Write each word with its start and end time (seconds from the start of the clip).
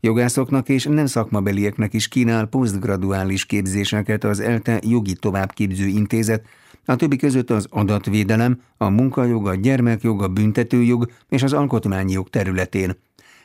Jogászoknak 0.00 0.68
és 0.68 0.84
nem 0.84 1.06
szakmabelieknek 1.06 1.94
is 1.94 2.08
kínál 2.08 2.46
posztgraduális 2.46 3.46
képzéseket 3.46 4.24
az 4.24 4.40
ELTE 4.40 4.80
jogi 4.84 5.14
továbbképző 5.14 5.86
intézet, 5.86 6.44
a 6.84 6.96
többi 6.96 7.16
között 7.16 7.50
az 7.50 7.66
adatvédelem, 7.70 8.60
a 8.76 8.88
munkajog, 8.88 9.46
a 9.46 9.54
gyermekjog, 9.54 10.22
a 10.22 10.28
büntetőjog 10.28 11.10
és 11.28 11.42
az 11.42 11.52
alkotmányi 11.52 12.12
jog 12.12 12.28
területén. 12.28 12.96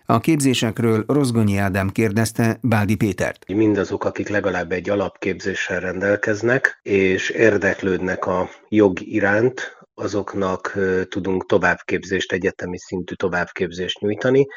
A 0.06 0.20
képzésekről 0.20 1.04
Rozgonyi 1.08 1.58
Ádám 1.58 1.90
kérdezte 1.90 2.58
Báldi 2.62 2.96
Pétert. 2.96 3.46
Mindazok, 3.48 4.06
akik 4.06 4.30
legalább 4.30 4.72
egy 4.72 4.90
alapképzéssel 4.90 5.80
rendelkeznek, 5.80 6.80
és 6.84 7.30
érdeklődnek 7.30 8.26
a 8.26 8.50
jog 8.70 9.02
iránt, 9.02 9.78
azoknak 9.94 10.78
tudunk 11.10 11.46
továbbképzést, 11.46 12.32
egyetemi 12.32 12.78
szintű 12.78 13.14
továbbképzést 13.14 14.00
nyújtani. 14.00 14.48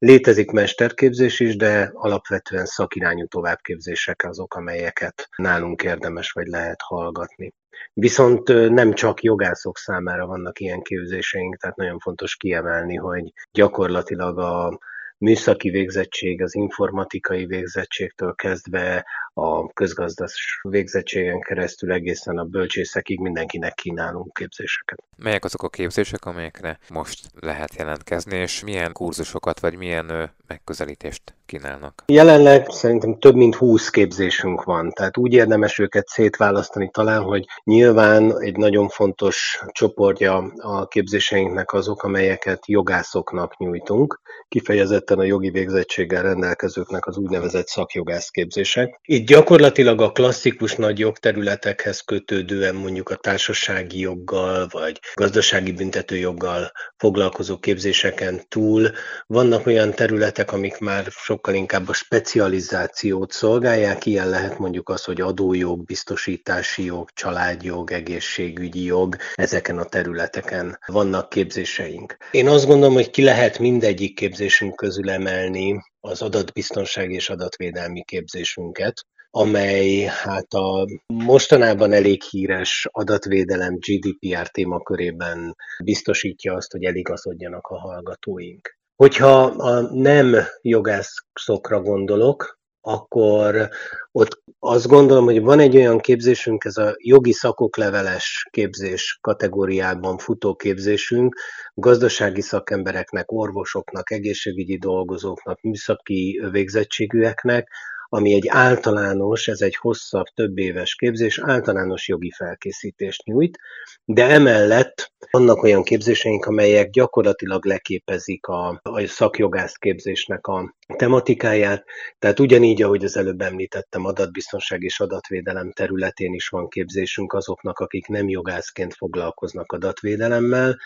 Létezik 0.00 0.50
mesterképzés 0.50 1.40
is, 1.40 1.56
de 1.56 1.90
alapvetően 1.94 2.66
szakirányú 2.66 3.26
továbbképzések 3.26 4.24
azok, 4.24 4.54
amelyeket 4.54 5.28
nálunk 5.36 5.82
érdemes 5.82 6.30
vagy 6.30 6.46
lehet 6.46 6.80
hallgatni. 6.82 7.54
Viszont 7.92 8.48
nem 8.68 8.92
csak 8.92 9.22
jogászok 9.22 9.78
számára 9.78 10.26
vannak 10.26 10.60
ilyen 10.60 10.82
képzéseink, 10.82 11.56
tehát 11.56 11.76
nagyon 11.76 11.98
fontos 11.98 12.36
kiemelni, 12.36 12.96
hogy 12.96 13.32
gyakorlatilag 13.52 14.38
a 14.38 14.78
műszaki 15.20 15.70
végzettség, 15.70 16.42
az 16.42 16.54
informatikai 16.54 17.46
végzettségtől 17.46 18.34
kezdve 18.34 19.04
a 19.34 19.72
közgazdas 19.72 20.60
végzettségen 20.68 21.40
keresztül 21.40 21.92
egészen 21.92 22.38
a 22.38 22.44
bölcsészekig 22.44 23.20
mindenkinek 23.20 23.74
kínálunk 23.74 24.32
képzéseket. 24.32 25.02
Melyek 25.16 25.44
azok 25.44 25.62
a 25.62 25.68
képzések, 25.68 26.24
amelyekre 26.24 26.78
most 26.88 27.20
lehet 27.40 27.74
jelentkezni, 27.74 28.36
és 28.36 28.64
milyen 28.64 28.92
kurzusokat 28.92 29.60
vagy 29.60 29.76
milyen 29.76 30.30
megközelítést 30.46 31.22
kínálnak? 31.46 32.04
Jelenleg 32.06 32.70
szerintem 32.70 33.18
több 33.18 33.34
mint 33.34 33.54
20 33.54 33.90
képzésünk 33.90 34.64
van, 34.64 34.90
tehát 34.90 35.16
úgy 35.16 35.32
érdemes 35.32 35.78
őket 35.78 36.06
szétválasztani 36.06 36.90
talán, 36.92 37.22
hogy 37.22 37.44
nyilván 37.64 38.40
egy 38.40 38.56
nagyon 38.56 38.88
fontos 38.88 39.62
csoportja 39.66 40.36
a 40.56 40.86
képzéseinknek 40.86 41.72
azok, 41.72 42.02
amelyeket 42.02 42.66
jogászoknak 42.66 43.56
nyújtunk, 43.56 44.20
kifejezetten 44.48 45.09
a 45.18 45.24
jogi 45.24 45.50
végzettséggel 45.50 46.22
rendelkezőknek 46.22 47.06
az 47.06 47.16
úgynevezett 47.16 47.66
szakjogász 47.66 48.28
képzések. 48.28 49.00
Itt 49.04 49.26
gyakorlatilag 49.26 50.00
a 50.00 50.12
klasszikus 50.12 50.74
nagy 50.74 50.98
jogterületekhez 50.98 52.00
kötődően 52.00 52.74
mondjuk 52.74 53.08
a 53.08 53.16
társasági 53.16 53.98
joggal 53.98 54.68
vagy 54.70 55.00
gazdasági 55.14 55.72
büntetőjoggal 55.72 56.72
foglalkozó 56.96 57.58
képzéseken 57.58 58.42
túl 58.48 58.90
vannak 59.26 59.66
olyan 59.66 59.90
területek, 59.90 60.52
amik 60.52 60.78
már 60.78 61.04
sokkal 61.08 61.54
inkább 61.54 61.88
a 61.88 61.92
specializációt 61.92 63.32
szolgálják, 63.32 64.06
ilyen 64.06 64.28
lehet 64.28 64.58
mondjuk 64.58 64.88
az, 64.88 65.04
hogy 65.04 65.20
adójog, 65.20 65.84
biztosítási 65.84 66.84
jog, 66.84 67.10
családjog, 67.10 67.90
egészségügyi 67.90 68.84
jog, 68.84 69.16
ezeken 69.34 69.78
a 69.78 69.84
területeken 69.84 70.78
vannak 70.86 71.28
képzéseink. 71.28 72.16
Én 72.30 72.48
azt 72.48 72.66
gondolom, 72.66 72.94
hogy 72.94 73.10
ki 73.10 73.22
lehet 73.22 73.58
mindegyik 73.58 74.14
képzésünk 74.14 74.76
közül 74.76 74.99
emelni 75.08 75.80
az 76.00 76.22
adatbiztonsági 76.22 77.14
és 77.14 77.30
adatvédelmi 77.30 78.02
képzésünket, 78.04 79.06
amely 79.30 80.00
hát 80.00 80.52
a 80.52 80.86
mostanában 81.06 81.92
elég 81.92 82.22
híres 82.22 82.88
adatvédelem 82.90 83.78
GDPR 83.78 84.48
témakörében 84.48 85.56
biztosítja 85.84 86.54
azt, 86.54 86.72
hogy 86.72 86.84
eligazodjanak 86.84 87.66
a 87.66 87.78
hallgatóink. 87.78 88.78
Hogyha 88.96 89.42
a 89.44 89.80
nem 89.94 90.36
jogászokra 90.62 91.80
gondolok, 91.80 92.59
akkor 92.80 93.68
ott 94.12 94.42
azt 94.58 94.86
gondolom, 94.86 95.24
hogy 95.24 95.40
van 95.40 95.58
egy 95.58 95.76
olyan 95.76 95.98
képzésünk, 95.98 96.64
ez 96.64 96.76
a 96.76 96.94
jogi 96.96 97.32
szakokleveles 97.32 98.48
képzés 98.50 99.18
kategóriában 99.20 100.18
futó 100.18 100.54
képzésünk, 100.54 101.34
gazdasági 101.74 102.40
szakembereknek, 102.40 103.32
orvosoknak, 103.32 104.10
egészségügyi 104.10 104.78
dolgozóknak, 104.78 105.60
műszaki 105.62 106.40
végzettségűeknek, 106.50 107.68
ami 108.12 108.34
egy 108.34 108.48
általános, 108.48 109.48
ez 109.48 109.60
egy 109.60 109.76
hosszabb, 109.76 110.24
több 110.34 110.58
éves 110.58 110.94
képzés, 110.94 111.40
általános 111.42 112.08
jogi 112.08 112.30
felkészítést 112.30 113.24
nyújt, 113.24 113.58
de 114.04 114.26
emellett 114.26 115.12
vannak 115.30 115.62
olyan 115.62 115.82
képzéseink, 115.82 116.44
amelyek 116.44 116.90
gyakorlatilag 116.90 117.64
leképezik 117.64 118.46
a, 118.46 118.80
a 118.82 119.06
szakjogász 119.06 119.74
képzésnek 119.74 120.46
a 120.46 120.74
tematikáját, 120.96 121.84
tehát 122.18 122.40
ugyanígy, 122.40 122.82
ahogy 122.82 123.04
az 123.04 123.16
előbb 123.16 123.40
említettem, 123.40 124.04
adatbiztonság 124.04 124.82
és 124.82 125.00
adatvédelem 125.00 125.72
területén 125.72 126.34
is 126.34 126.48
van 126.48 126.68
képzésünk 126.68 127.32
azoknak, 127.32 127.78
akik 127.78 128.06
nem 128.06 128.28
jogászként 128.28 128.94
foglalkoznak 128.94 129.72
adatvédelemmel, 129.72 130.76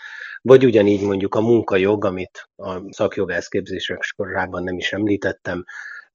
vagy 0.41 0.65
ugyanígy 0.65 1.01
mondjuk 1.01 1.35
a 1.35 1.41
munkajog, 1.41 2.05
amit 2.05 2.49
a 2.55 2.93
szakjogász 2.93 3.47
képzések 3.47 4.01
sorában 4.01 4.63
nem 4.63 4.77
is 4.77 4.93
említettem, 4.93 5.63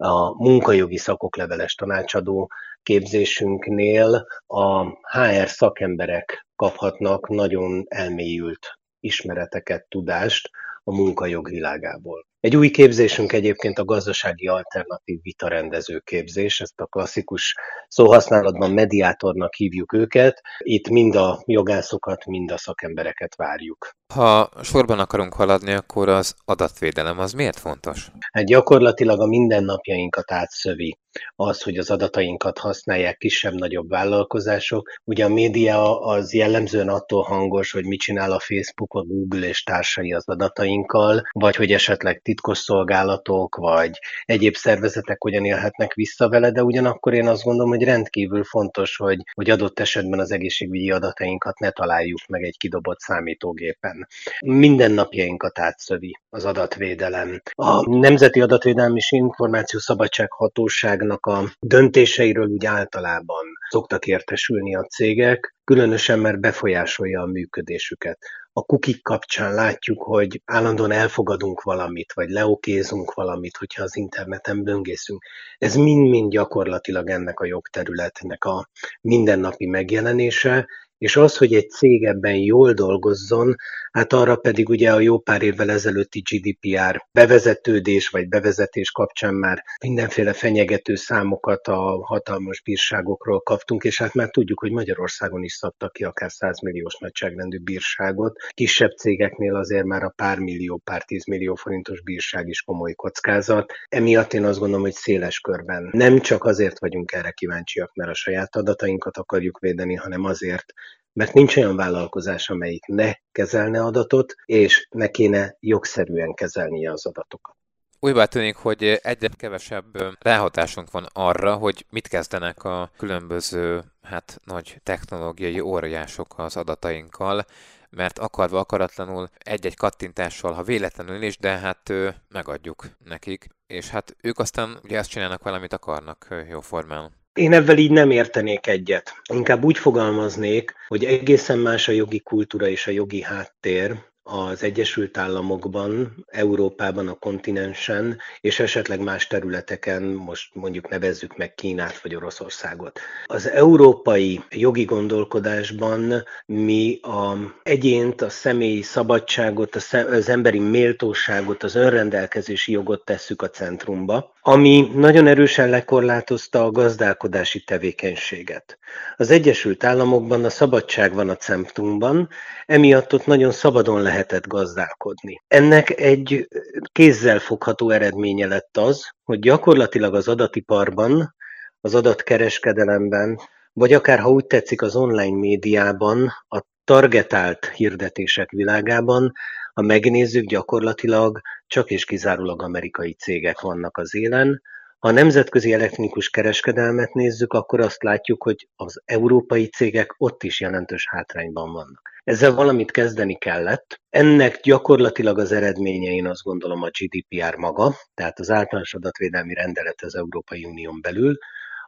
a 0.03 0.43
munkajogi 0.43 0.97
szakokleveles 0.97 1.75
tanácsadó 1.75 2.51
képzésünknél 2.83 4.27
a 4.47 4.85
HR 4.85 5.49
szakemberek 5.49 6.47
kaphatnak 6.57 7.29
nagyon 7.29 7.85
elmélyült 7.89 8.79
ismereteket, 9.01 9.87
tudást 9.89 10.51
a 10.85 10.95
munkajog 10.95 11.49
világából. 11.49 12.27
Egy 12.41 12.57
új 12.57 12.71
képzésünk 12.71 13.33
egyébként 13.33 13.79
a 13.79 13.85
gazdasági 13.85 14.47
alternatív 14.47 15.23
vitarendező 15.23 15.99
képzés, 15.99 16.61
ezt 16.61 16.81
a 16.81 16.87
klasszikus 16.87 17.55
szóhasználatban 17.89 18.71
mediátornak 18.71 19.55
hívjuk 19.55 19.93
őket. 19.93 20.41
Itt 20.59 20.89
mind 20.89 21.15
a 21.15 21.43
jogászokat, 21.45 22.27
mind 22.27 22.51
a 22.51 22.59
szakembereket 22.59 23.37
várjuk. 23.37 24.00
Ha 24.15 24.51
sorban 24.63 24.99
akarunk 24.99 25.35
haladni, 25.35 25.73
akkor 25.73 26.09
az 26.09 26.35
adatvédelem 26.45 27.19
az 27.19 27.33
miért 27.33 27.59
fontos? 27.59 28.11
Hát 28.33 28.45
gyakorlatilag 28.45 29.21
a 29.21 29.27
mindennapjainkat 29.27 30.33
átszövi 30.33 30.99
az, 31.37 31.63
hogy 31.63 31.77
az 31.77 31.91
adatainkat 31.91 32.59
használják 32.59 33.17
kisebb-nagyobb 33.17 33.89
vállalkozások. 33.89 34.91
Ugye 35.05 35.25
a 35.25 35.29
média 35.29 36.01
az 36.01 36.35
jellemzően 36.35 36.89
attól 36.89 37.23
hangos, 37.23 37.73
hogy 37.73 37.85
mit 37.85 38.01
csinál 38.01 38.33
a 38.33 38.39
Facebook, 38.39 38.95
a 38.95 39.03
Google 39.03 39.47
és 39.47 39.63
társai 39.63 40.13
az 40.13 40.29
adatainkkal, 40.29 41.23
vagy 41.33 41.57
hogy 41.57 41.73
esetleg 41.73 42.21
titkosszolgálatok, 42.23 43.57
vagy 43.57 43.99
egyéb 44.25 44.55
szervezetek 44.55 45.23
hogyan 45.23 45.45
élhetnek 45.45 45.95
vissza 45.95 46.29
vele, 46.29 46.51
de 46.51 46.63
ugyanakkor 46.63 47.15
én 47.15 47.27
azt 47.27 47.43
gondolom, 47.43 47.71
hogy 47.71 47.85
rendkívül 47.85 48.45
fontos, 48.45 48.97
hogy, 48.97 49.19
hogy 49.35 49.51
adott 49.51 49.81
esetben 49.81 50.19
az 50.19 50.33
egészségügyi 50.33 50.91
adatainkat 50.91 51.59
ne 51.59 51.71
találjuk 51.71 52.27
meg 52.29 52.43
egy 52.43 52.57
kidobott 52.57 52.99
számítógépen. 52.99 54.00
Mindennapjainkat 54.41 55.59
átszövi 55.59 56.21
az 56.29 56.45
adatvédelem. 56.45 57.43
A 57.55 57.91
Nemzeti 57.99 58.41
Adatvédelmi 58.41 58.97
és 58.97 59.13
Információszabadság 59.13 60.33
Hatóságnak 60.33 61.27
a 61.27 61.45
döntéseiről 61.59 62.47
úgy 62.47 62.67
általában 62.67 63.45
szoktak 63.69 64.07
értesülni 64.07 64.75
a 64.75 64.83
cégek, 64.83 65.55
különösen 65.65 66.19
mert 66.19 66.41
befolyásolja 66.41 67.21
a 67.21 67.27
működésüket 67.27 68.19
a 68.53 68.63
kukik 68.63 69.03
kapcsán 69.03 69.55
látjuk, 69.55 70.03
hogy 70.03 70.43
állandóan 70.45 70.91
elfogadunk 70.91 71.63
valamit, 71.63 72.13
vagy 72.13 72.29
leokézunk 72.29 73.15
valamit, 73.15 73.57
hogyha 73.57 73.83
az 73.83 73.97
interneten 73.97 74.63
böngészünk. 74.63 75.23
Ez 75.59 75.75
mind-mind 75.75 76.31
gyakorlatilag 76.31 77.11
ennek 77.11 77.41
a 77.41 77.47
jogterületnek 77.47 78.45
a 78.45 78.69
mindennapi 79.01 79.67
megjelenése, 79.67 80.67
és 81.01 81.17
az, 81.17 81.37
hogy 81.37 81.55
egy 81.55 81.71
cég 81.71 82.05
ebben 82.05 82.35
jól 82.35 82.73
dolgozzon, 82.73 83.55
hát 83.93 84.13
arra 84.13 84.37
pedig 84.37 84.69
ugye 84.69 84.93
a 84.93 85.01
jó 85.01 85.19
pár 85.19 85.43
évvel 85.43 85.71
ezelőtti 85.71 86.23
GDPR 86.31 87.07
bevezetődés 87.13 88.09
vagy 88.09 88.29
bevezetés 88.29 88.91
kapcsán 88.91 89.35
már 89.35 89.65
mindenféle 89.85 90.33
fenyegető 90.33 90.95
számokat 90.95 91.67
a 91.69 92.07
hatalmas 92.07 92.63
bírságokról 92.63 93.41
kaptunk, 93.41 93.85
és 93.85 93.99
hát 93.99 94.15
már 94.15 94.31
tudjuk, 94.31 94.61
hogy 94.61 94.71
Magyarországon 94.71 95.43
is 95.43 95.53
szabtak 95.53 95.93
ki 95.93 96.05
akár 96.05 96.31
100 96.31 96.61
milliós 96.61 96.99
nagyságrendű 96.99 97.59
bírságot. 97.59 98.37
Kisebb 98.51 98.91
cégeknél 98.91 99.55
azért 99.55 99.85
már 99.85 100.03
a 100.03 100.13
pár 100.17 100.39
millió, 100.39 100.81
pár 100.85 101.05
tízmillió 101.05 101.55
forintos 101.55 102.03
bírság 102.03 102.49
is 102.49 102.63
komoly 102.63 102.93
kockázat. 102.93 103.73
Emiatt 103.89 104.33
én 104.33 104.45
azt 104.45 104.59
gondolom, 104.59 104.85
hogy 104.85 104.95
széles 104.95 105.41
körben 105.41 105.89
nem 105.93 106.19
csak 106.19 106.45
azért 106.45 106.79
vagyunk 106.79 107.13
erre 107.13 107.31
kíváncsiak, 107.31 107.95
mert 107.95 108.11
a 108.11 108.15
saját 108.15 108.57
adatainkat 108.57 109.17
akarjuk 109.17 109.59
védeni, 109.59 109.95
hanem 109.95 110.25
azért, 110.25 110.73
mert 111.13 111.33
nincs 111.33 111.57
olyan 111.57 111.77
vállalkozás, 111.77 112.51
amelyik 112.51 112.87
ne 112.87 113.13
kezelne 113.33 113.83
adatot, 113.83 114.35
és 114.45 114.87
ne 114.91 115.09
kéne 115.09 115.57
jogszerűen 115.61 116.35
kezelnie 116.35 116.93
az 116.93 117.07
adatokat. 117.07 117.55
Újvá 118.03 118.25
tűnik, 118.25 118.57
hogy 118.57 118.83
egyre 119.03 119.29
kevesebb 119.37 120.17
ráhatásunk 120.21 120.91
van 120.91 121.07
arra, 121.13 121.55
hogy 121.55 121.87
mit 121.91 122.09
kezdenek 122.09 122.65
a 122.65 122.91
különböző 122.97 123.83
hát, 124.03 124.41
nagy 124.45 124.81
technológiai 124.83 125.61
óriások 125.61 126.35
az 126.37 126.57
adatainkkal. 126.57 127.45
mert 127.91 128.19
akarva 128.19 128.59
akaratlanul 128.59 129.29
egy-egy 129.39 129.77
kattintással, 129.77 130.53
ha 130.53 130.63
véletlenül 130.63 131.23
is, 131.23 131.39
de 131.39 131.59
hát 131.59 131.93
megadjuk 132.29 132.85
nekik, 133.05 133.47
és 133.67 133.89
hát 133.89 134.17
ők 134.23 134.39
aztán 134.39 134.79
ugye 134.83 134.99
azt 134.99 135.11
csinálnak 135.11 135.43
valamit 135.43 135.73
akarnak 135.73 136.45
jóformán. 136.49 137.20
Én 137.33 137.53
ebben 137.53 137.79
így 137.79 137.91
nem 137.91 138.11
értenék 138.11 138.67
egyet. 138.67 139.15
Inkább 139.33 139.65
úgy 139.65 139.79
fogalmaznék, 139.79 140.75
hogy 140.89 141.05
egészen 141.05 141.59
más 141.59 141.89
a 141.89 141.93
jogi 141.93 142.21
kultúra 142.21 142.69
és 142.69 142.87
a 142.87 142.91
jogi 142.91 143.23
háttér, 143.23 144.10
az 144.31 144.63
Egyesült 144.63 145.17
Államokban, 145.17 146.25
Európában, 146.27 147.09
a 147.09 147.15
kontinensen, 147.15 148.19
és 148.41 148.61
esetleg 148.61 149.01
más 149.01 149.27
területeken, 149.27 150.03
most 150.03 150.55
mondjuk 150.55 150.89
nevezzük 150.89 151.37
meg 151.37 151.55
Kínát 151.55 152.01
vagy 152.01 152.15
Oroszországot. 152.15 153.01
Az 153.27 153.49
európai 153.49 154.41
jogi 154.51 154.85
gondolkodásban 154.85 156.25
mi 156.47 156.99
a 157.03 157.37
egyént, 157.63 158.23
a 158.23 158.29
személyi 158.29 158.83
szabadságot, 158.83 159.75
az 159.75 160.29
emberi 160.29 160.59
méltóságot, 160.59 161.63
az 161.63 161.75
önrendelkezési 161.75 162.73
jogot 162.73 163.05
tesszük 163.05 163.43
a 163.43 163.51
centrumba, 163.51 164.35
ami 164.43 164.91
nagyon 164.95 165.27
erősen 165.27 165.69
lekorlátozta 165.69 166.65
a 166.65 166.71
gazdálkodási 166.71 167.65
tevékenységet. 167.65 168.79
Az 169.17 169.31
Egyesült 169.31 169.85
Államokban 169.85 170.45
a 170.45 170.51
szabadság 170.51 171.15
van 171.15 171.29
a 171.29 171.37
centrumban, 171.37 172.29
emiatt 172.67 173.15
ott 173.15 173.27
nagyon 173.27 173.51
szabadon 173.51 174.03
lehetett 174.21 174.47
gazdálkodni. 174.47 175.43
Ennek 175.49 176.01
egy 176.01 176.49
kézzel 176.93 177.39
fogható 177.39 177.91
eredménye 177.91 178.47
lett 178.47 178.77
az, 178.77 179.09
hogy 179.25 179.39
gyakorlatilag 179.39 180.15
az 180.15 180.29
adatiparban, 180.29 181.35
az 181.81 181.95
adatkereskedelemben, 181.95 183.39
vagy 183.73 183.93
akár 183.93 184.19
ha 184.19 184.31
úgy 184.31 184.47
tetszik 184.47 184.83
az 184.83 184.97
online 184.97 185.39
médiában, 185.39 186.29
a 186.49 186.63
targetált 186.85 187.67
hirdetések 187.67 188.51
világában, 188.51 189.33
ha 189.75 189.83
megnézzük, 189.83 190.45
gyakorlatilag 190.45 191.41
csak 191.67 191.91
és 191.91 192.05
kizárólag 192.05 192.63
amerikai 192.63 193.13
cégek 193.15 193.61
vannak 193.61 193.97
az 193.97 194.15
élen, 194.15 194.63
ha 195.01 195.09
a 195.09 195.13
nemzetközi 195.13 195.73
elektronikus 195.73 196.31
kereskedelmet 196.31 197.13
nézzük, 197.13 197.53
akkor 197.53 197.81
azt 197.81 198.03
látjuk, 198.03 198.43
hogy 198.43 198.69
az 198.77 199.03
európai 199.05 199.69
cégek 199.69 200.15
ott 200.19 200.43
is 200.43 200.61
jelentős 200.61 201.07
hátrányban 201.09 201.73
vannak. 201.73 202.11
Ezzel 202.25 202.55
valamit 202.55 202.91
kezdeni 202.91 203.35
kellett. 203.39 204.01
Ennek 204.11 204.61
gyakorlatilag 204.61 205.39
az 205.39 205.53
eredménye 205.53 206.11
én 206.11 206.27
azt 206.27 206.43
gondolom 206.43 206.83
a 206.83 206.91
GDPR 206.99 207.57
maga, 207.57 207.95
tehát 208.15 208.39
az 208.39 208.51
általános 208.51 208.95
adatvédelmi 208.95 209.55
rendelet 209.55 210.03
az 210.03 210.15
Európai 210.15 210.65
Unión 210.65 210.99
belül, 211.03 211.39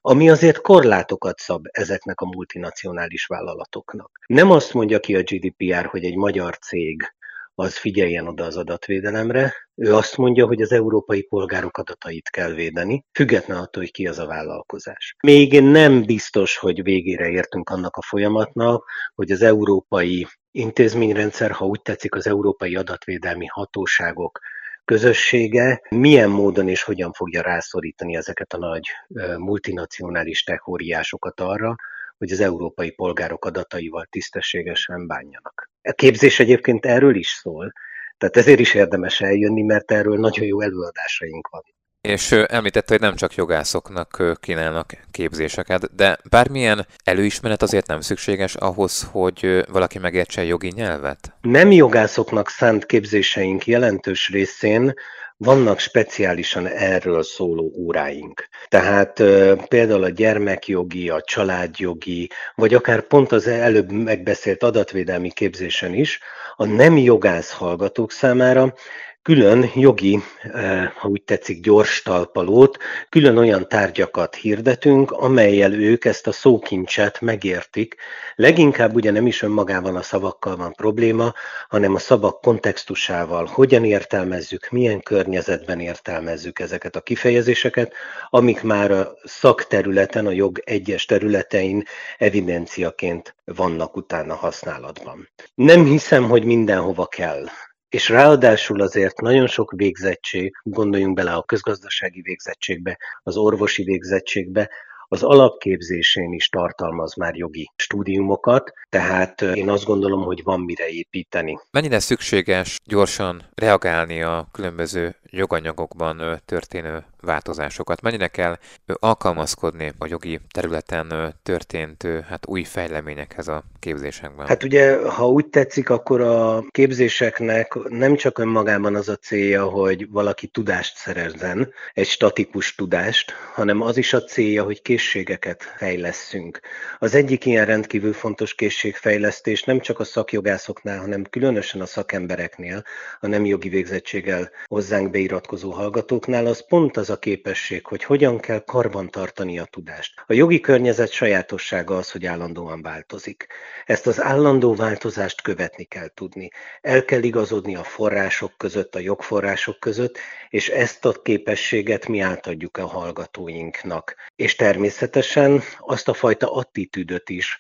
ami 0.01 0.31
azért 0.31 0.61
korlátokat 0.61 1.39
szab 1.39 1.67
ezeknek 1.71 2.21
a 2.21 2.27
multinacionális 2.27 3.27
vállalatoknak. 3.27 4.11
Nem 4.27 4.51
azt 4.51 4.75
mondja 4.75 5.01
ki 5.01 5.17
a 5.17 5.23
GDPR, 5.23 5.87
hogy 5.87 6.05
egy 6.05 6.17
magyar 6.17 6.59
cég 6.59 7.15
az 7.55 7.77
figyeljen 7.77 8.27
oda 8.27 8.45
az 8.45 8.57
adatvédelemre. 8.57 9.55
Ő 9.75 9.95
azt 9.95 10.17
mondja, 10.17 10.47
hogy 10.47 10.63
az 10.63 10.73
európai 10.73 11.23
polgárok 11.23 11.77
adatait 11.77 12.29
kell 12.29 12.53
védeni, 12.53 13.05
független 13.13 13.57
attól, 13.57 13.83
hogy 13.83 13.93
ki 13.93 14.07
az 14.07 14.19
a 14.19 14.27
vállalkozás. 14.27 15.17
Még 15.23 15.61
nem 15.61 16.03
biztos, 16.03 16.57
hogy 16.57 16.83
végére 16.83 17.29
értünk 17.29 17.71
annak 17.71 17.97
a 17.97 18.03
folyamatnak, 18.03 18.85
hogy 19.15 19.31
az 19.31 19.43
európai 19.43 20.27
intézményrendszer, 20.51 21.51
ha 21.51 21.67
úgy 21.67 21.83
tetszik, 21.83 22.15
az 22.15 22.27
európai 22.27 22.77
adatvédelmi 22.77 23.47
hatóságok 23.47 24.39
közössége 24.85 25.83
milyen 25.89 26.31
módon 26.31 26.69
és 26.69 26.83
hogyan 26.83 27.13
fogja 27.13 27.43
rászorítani 27.43 28.17
ezeket 28.17 28.53
a 28.53 28.59
nagy 28.59 28.89
multinacionális 29.37 30.43
techóriásokat 30.43 31.41
arra, 31.41 31.75
hogy 32.19 32.33
az 32.33 32.41
európai 32.41 32.91
polgárok 32.91 33.45
adataival 33.45 34.07
tisztességesen 34.11 35.07
bánjanak. 35.07 35.72
A 35.83 35.93
képzés 35.93 36.41
egyébként 36.41 36.87
erről 36.87 37.15
is 37.15 37.29
szól, 37.29 37.73
tehát 38.19 38.37
ezért 38.37 38.61
is 38.61 38.75
érdemes 38.75 39.21
eljönni, 39.21 39.63
mert 39.63 39.91
erről 39.91 40.19
nagyon 40.19 40.47
jó 40.47 40.61
előadásaink 40.61 41.49
van. 41.49 41.63
És 42.01 42.33
említette, 42.33 42.93
hogy 42.93 43.01
nem 43.01 43.15
csak 43.15 43.35
jogászoknak 43.35 44.37
kínálnak 44.41 44.93
képzéseket, 45.11 45.95
de 45.95 46.19
bármilyen 46.31 46.87
előismeret 47.05 47.63
azért 47.63 47.87
nem 47.87 48.01
szükséges 48.01 48.55
ahhoz, 48.55 49.09
hogy 49.11 49.65
valaki 49.69 49.99
megértse 49.99 50.45
jogi 50.45 50.73
nyelvet? 50.75 51.33
Nem 51.41 51.71
jogászoknak 51.71 52.49
szánt 52.49 52.87
képzéseink 52.87 53.67
jelentős 53.67 54.31
részén 54.31 54.95
vannak 55.43 55.79
speciálisan 55.79 56.67
erről 56.67 57.23
szóló 57.23 57.73
óráink. 57.77 58.49
Tehát 58.69 59.23
például 59.69 60.03
a 60.03 60.09
gyermekjogi, 60.09 61.09
a 61.09 61.21
családjogi, 61.21 62.31
vagy 62.55 62.75
akár 62.75 63.01
pont 63.01 63.33
az 63.33 63.47
előbb 63.47 63.91
megbeszélt 63.91 64.63
adatvédelmi 64.63 65.31
képzésen 65.31 65.95
is, 65.95 66.21
a 66.57 66.65
nem 66.65 66.97
jogász 66.97 67.53
hallgatók 67.53 68.13
számára 68.13 68.75
külön 69.23 69.71
jogi, 69.75 70.23
eh, 70.43 70.91
ha 70.95 71.09
úgy 71.09 71.23
tetszik, 71.23 71.63
gyors 71.63 72.03
talpalót, 72.03 72.79
külön 73.09 73.37
olyan 73.37 73.69
tárgyakat 73.69 74.35
hirdetünk, 74.35 75.11
amelyel 75.11 75.73
ők 75.73 76.05
ezt 76.05 76.27
a 76.27 76.33
szókincset 76.33 77.21
megértik. 77.21 77.97
Leginkább 78.35 78.95
ugye 78.95 79.11
nem 79.11 79.27
is 79.27 79.43
önmagában 79.43 79.97
a 79.97 80.03
szavakkal 80.03 80.57
van 80.57 80.73
probléma, 80.73 81.33
hanem 81.69 81.95
a 81.95 81.99
szavak 81.99 82.41
kontextusával, 82.41 83.47
hogyan 83.53 83.85
értelmezzük, 83.85 84.69
milyen 84.71 85.01
környezetben 85.01 85.81
értelmezzük 85.81 86.59
ezeket 86.59 86.97
a 86.97 87.01
kifejezéseket, 87.01 87.93
amik 88.31 88.63
már 88.63 88.91
a 88.91 89.13
szakterületen, 89.25 90.27
a 90.27 90.31
jog 90.31 90.61
egyes 90.65 91.05
területein 91.05 91.85
evidenciaként 92.19 93.35
vannak 93.45 93.97
utána 93.97 94.35
használatban. 94.35 95.29
Nem 95.55 95.85
hiszem, 95.85 96.29
hogy 96.29 96.45
mindenhova 96.45 97.07
kell 97.07 97.45
és 97.93 98.09
ráadásul 98.09 98.81
azért 98.81 99.21
nagyon 99.21 99.47
sok 99.47 99.73
végzettség, 99.77 100.57
gondoljunk 100.63 101.15
bele 101.15 101.33
a 101.33 101.43
közgazdasági 101.43 102.21
végzettségbe, 102.23 102.99
az 103.23 103.37
orvosi 103.37 103.85
végzettségbe, 103.85 104.71
az 105.09 105.23
alapképzésén 105.23 106.33
is 106.33 106.49
tartalmaz 106.49 107.15
már 107.15 107.35
jogi 107.35 107.71
stúdiumokat, 107.77 108.73
tehát 108.89 109.43
én 109.43 109.71
azt 109.71 109.85
gondolom, 109.85 110.23
hogy 110.23 110.43
van 110.43 110.61
mire 110.61 110.89
építeni. 110.89 111.59
Mennyire 111.71 111.99
szükséges 111.99 112.77
gyorsan 112.85 113.43
reagálni 113.55 114.23
a 114.23 114.47
különböző 114.53 115.15
joganyagokban 115.31 116.41
történő 116.45 117.05
változásokat? 117.23 118.01
Mennyire 118.01 118.29
kell 118.29 118.57
alkalmazkodni 118.87 119.93
a 119.99 120.07
jogi 120.07 120.41
területen 120.51 121.35
történt 121.43 122.09
hát 122.29 122.47
új 122.47 122.63
fejleményekhez 122.63 123.49
a 123.49 123.65
képzésekben? 123.79 124.47
Hát 124.47 124.65
ugye, 124.65 125.09
ha 125.09 125.29
úgy 125.29 125.47
tetszik, 125.47 125.91
akkor 125.91 126.21
a 126.21 126.65
képzéseknek 126.71 127.75
nem 127.89 128.17
csak 128.17 128.39
önmagában 128.39 128.95
az 128.95 129.09
a 129.09 129.17
célja, 129.17 129.65
hogy 129.65 130.11
valaki 130.11 130.47
tudást 130.47 130.97
szerezzen, 130.97 131.73
egy 131.95 132.07
statikus 132.07 132.75
tudást, 132.75 133.33
hanem 133.55 133.81
az 133.81 133.97
is 133.97 134.13
a 134.13 134.25
célja, 134.25 134.63
hogy 134.63 134.83
készségeket 134.83 135.63
fejleszünk. 135.77 136.61
Az 136.99 137.15
egyik 137.15 137.47
ilyen 137.47 137.67
rendkívül 137.67 138.13
fontos 138.13 138.55
készségfejlesztés 138.55 139.63
nem 139.65 139.81
csak 139.81 140.01
a 140.01 140.05
szakjogászoknál, 140.05 140.99
hanem 140.99 141.25
különösen 141.31 141.81
a 141.81 141.87
szakembereknél, 141.87 142.85
a 143.21 143.27
nem 143.27 143.45
jogi 143.45 143.69
végzettséggel 143.69 144.51
hozzánk 144.67 145.11
beiratkozó 145.11 145.71
hallgatóknál, 145.71 146.47
az 146.47 146.67
pont 146.69 146.97
az 146.97 147.11
a 147.13 147.19
képesség, 147.19 147.87
hogy 147.87 148.05
hogyan 148.05 148.39
kell 148.41 148.65
karbantartani 148.65 149.59
a 149.59 149.65
tudást. 149.65 150.23
A 150.27 150.33
jogi 150.33 150.61
környezet 150.61 151.11
sajátossága 151.11 151.97
az, 151.97 152.11
hogy 152.11 152.27
állandóan 152.27 152.83
változik. 152.83 153.47
Ezt 153.85 154.07
az 154.07 154.21
állandó 154.21 154.75
változást 154.75 155.43
követni 155.43 155.85
kell 155.85 156.09
tudni. 156.15 156.49
El 156.81 157.05
kell 157.05 157.23
igazodni 157.23 157.77
a 157.77 157.83
források 157.83 158.53
között, 158.57 158.95
a 158.95 158.99
jogforrások 158.99 159.81
között, 159.81 160.19
és 160.49 160.69
ezt 160.69 161.05
a 161.05 161.13
képességet 161.13 162.09
mi 162.09 162.21
átadjuk 162.21 162.77
a 162.77 162.87
hallgatóinknak. 162.87 164.15
És 164.37 164.57
természetesen 164.57 165.63
azt 165.79 166.09
a 166.09 166.15
fajta 166.15 166.53
attitűdöt 166.55 167.31
is, 167.31 167.59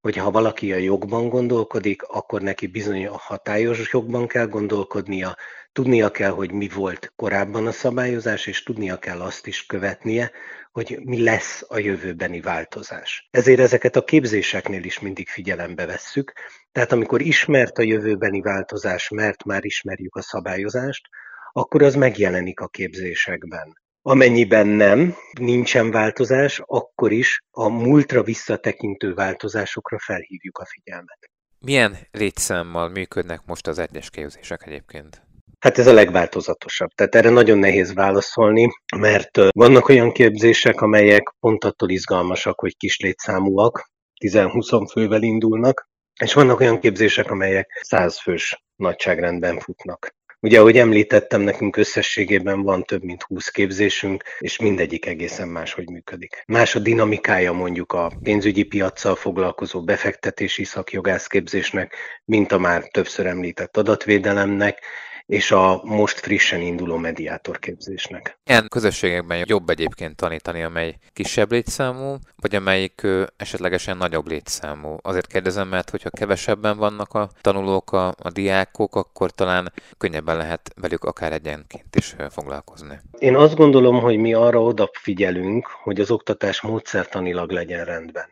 hogy 0.00 0.16
ha 0.16 0.30
valaki 0.30 0.72
a 0.72 0.76
jogban 0.76 1.28
gondolkodik, 1.28 2.02
akkor 2.02 2.40
neki 2.40 2.66
bizony 2.66 3.06
a 3.06 3.18
hatályos 3.18 3.92
jogban 3.92 4.26
kell 4.26 4.46
gondolkodnia, 4.46 5.36
tudnia 5.78 6.10
kell, 6.10 6.30
hogy 6.30 6.52
mi 6.52 6.68
volt 6.68 7.12
korábban 7.16 7.66
a 7.66 7.72
szabályozás, 7.72 8.46
és 8.46 8.62
tudnia 8.62 8.98
kell 8.98 9.20
azt 9.20 9.46
is 9.46 9.66
követnie, 9.66 10.30
hogy 10.72 10.98
mi 11.04 11.22
lesz 11.22 11.64
a 11.68 11.78
jövőbeni 11.78 12.40
változás. 12.40 13.28
Ezért 13.30 13.60
ezeket 13.60 13.96
a 13.96 14.04
képzéseknél 14.04 14.84
is 14.84 14.98
mindig 15.00 15.28
figyelembe 15.28 15.86
vesszük. 15.86 16.32
Tehát 16.72 16.92
amikor 16.92 17.20
ismert 17.20 17.78
a 17.78 17.82
jövőbeni 17.82 18.40
változás, 18.40 19.08
mert 19.08 19.44
már 19.44 19.64
ismerjük 19.64 20.16
a 20.16 20.22
szabályozást, 20.22 21.08
akkor 21.52 21.82
az 21.82 21.94
megjelenik 21.94 22.60
a 22.60 22.68
képzésekben. 22.68 23.78
Amennyiben 24.02 24.66
nem, 24.66 25.14
nincsen 25.40 25.90
változás, 25.90 26.62
akkor 26.64 27.12
is 27.12 27.42
a 27.50 27.68
múltra 27.68 28.22
visszatekintő 28.22 29.14
változásokra 29.14 29.98
felhívjuk 29.98 30.58
a 30.58 30.66
figyelmet. 30.66 31.30
Milyen 31.58 31.96
létszámmal 32.10 32.88
működnek 32.88 33.40
most 33.46 33.66
az 33.66 33.78
egyes 33.78 34.10
képzések 34.10 34.66
egyébként? 34.66 35.26
Hát 35.58 35.78
ez 35.78 35.86
a 35.86 35.92
legváltozatosabb. 35.92 36.88
Tehát 36.88 37.14
erre 37.14 37.30
nagyon 37.30 37.58
nehéz 37.58 37.94
válaszolni, 37.94 38.68
mert 38.96 39.38
vannak 39.50 39.88
olyan 39.88 40.12
képzések, 40.12 40.80
amelyek 40.80 41.34
pont 41.40 41.64
attól 41.64 41.90
izgalmasak, 41.90 42.60
hogy 42.60 42.76
kis 42.76 42.98
létszámúak, 42.98 43.90
10-20 44.24 44.88
fővel 44.92 45.22
indulnak, 45.22 45.88
És 46.20 46.34
vannak 46.34 46.60
olyan 46.60 46.80
képzések, 46.80 47.30
amelyek 47.30 47.80
százfős 47.82 48.64
nagyságrendben 48.76 49.58
futnak. 49.58 50.16
Ugye, 50.40 50.58
ahogy 50.58 50.78
említettem, 50.78 51.40
nekünk 51.40 51.76
összességében 51.76 52.62
van 52.62 52.82
több 52.82 53.02
mint 53.02 53.22
20 53.22 53.48
képzésünk, 53.48 54.22
és 54.38 54.58
mindegyik 54.58 55.06
egészen 55.06 55.48
máshogy 55.48 55.90
működik. 55.90 56.42
Más 56.46 56.74
a 56.74 56.78
dinamikája 56.78 57.52
mondjuk 57.52 57.92
a 57.92 58.12
pénzügyi 58.22 58.62
piaccal 58.62 59.14
foglalkozó 59.14 59.84
befektetési 59.84 60.64
szakjogászképzésnek, 60.64 61.96
mint 62.24 62.52
a 62.52 62.58
már 62.58 62.88
többször 62.88 63.26
említett 63.26 63.76
adatvédelemnek, 63.76 64.82
és 65.28 65.50
a 65.50 65.80
most 65.84 66.18
frissen 66.18 66.60
induló 66.60 66.96
mediátorképzésnek. 66.96 68.38
Ilyen 68.44 68.68
közösségekben 68.68 69.44
jobb 69.46 69.68
egyébként 69.68 70.16
tanítani, 70.16 70.62
amely 70.62 70.94
kisebb 71.12 71.50
létszámú, 71.50 72.16
vagy 72.36 72.54
amelyik 72.54 73.06
esetlegesen 73.36 73.96
nagyobb 73.96 74.26
létszámú? 74.26 74.96
Azért 75.02 75.26
kérdezem, 75.26 75.68
mert 75.68 75.90
hogyha 75.90 76.10
kevesebben 76.10 76.76
vannak 76.76 77.14
a 77.14 77.30
tanulók, 77.40 77.92
a, 77.92 78.08
a 78.08 78.30
diákok, 78.32 78.96
akkor 78.96 79.30
talán 79.30 79.72
könnyebben 79.98 80.36
lehet 80.36 80.70
velük 80.80 81.04
akár 81.04 81.32
egyenként 81.32 81.96
is 81.96 82.16
foglalkozni. 82.30 83.00
Én 83.18 83.36
azt 83.36 83.54
gondolom, 83.54 84.00
hogy 84.00 84.16
mi 84.16 84.34
arra 84.34 84.62
odafigyelünk, 84.62 85.66
hogy 85.66 86.00
az 86.00 86.10
oktatás 86.10 86.60
módszertanilag 86.60 87.50
legyen 87.50 87.84
rendben 87.84 88.28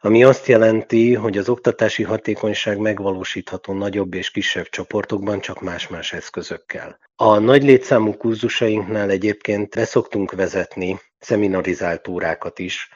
ami 0.00 0.24
azt 0.24 0.46
jelenti, 0.46 1.14
hogy 1.14 1.38
az 1.38 1.48
oktatási 1.48 2.02
hatékonyság 2.02 2.78
megvalósítható 2.78 3.72
nagyobb 3.72 4.14
és 4.14 4.30
kisebb 4.30 4.68
csoportokban, 4.68 5.40
csak 5.40 5.60
más-más 5.60 6.12
eszközökkel. 6.12 6.98
A 7.16 7.38
nagy 7.38 7.62
létszámú 7.62 8.16
kurzusainknál 8.16 9.10
egyébként 9.10 9.74
beszoktunk 9.74 10.32
vezetni 10.32 11.00
szeminarizált 11.18 12.08
órákat 12.08 12.58
is, 12.58 12.88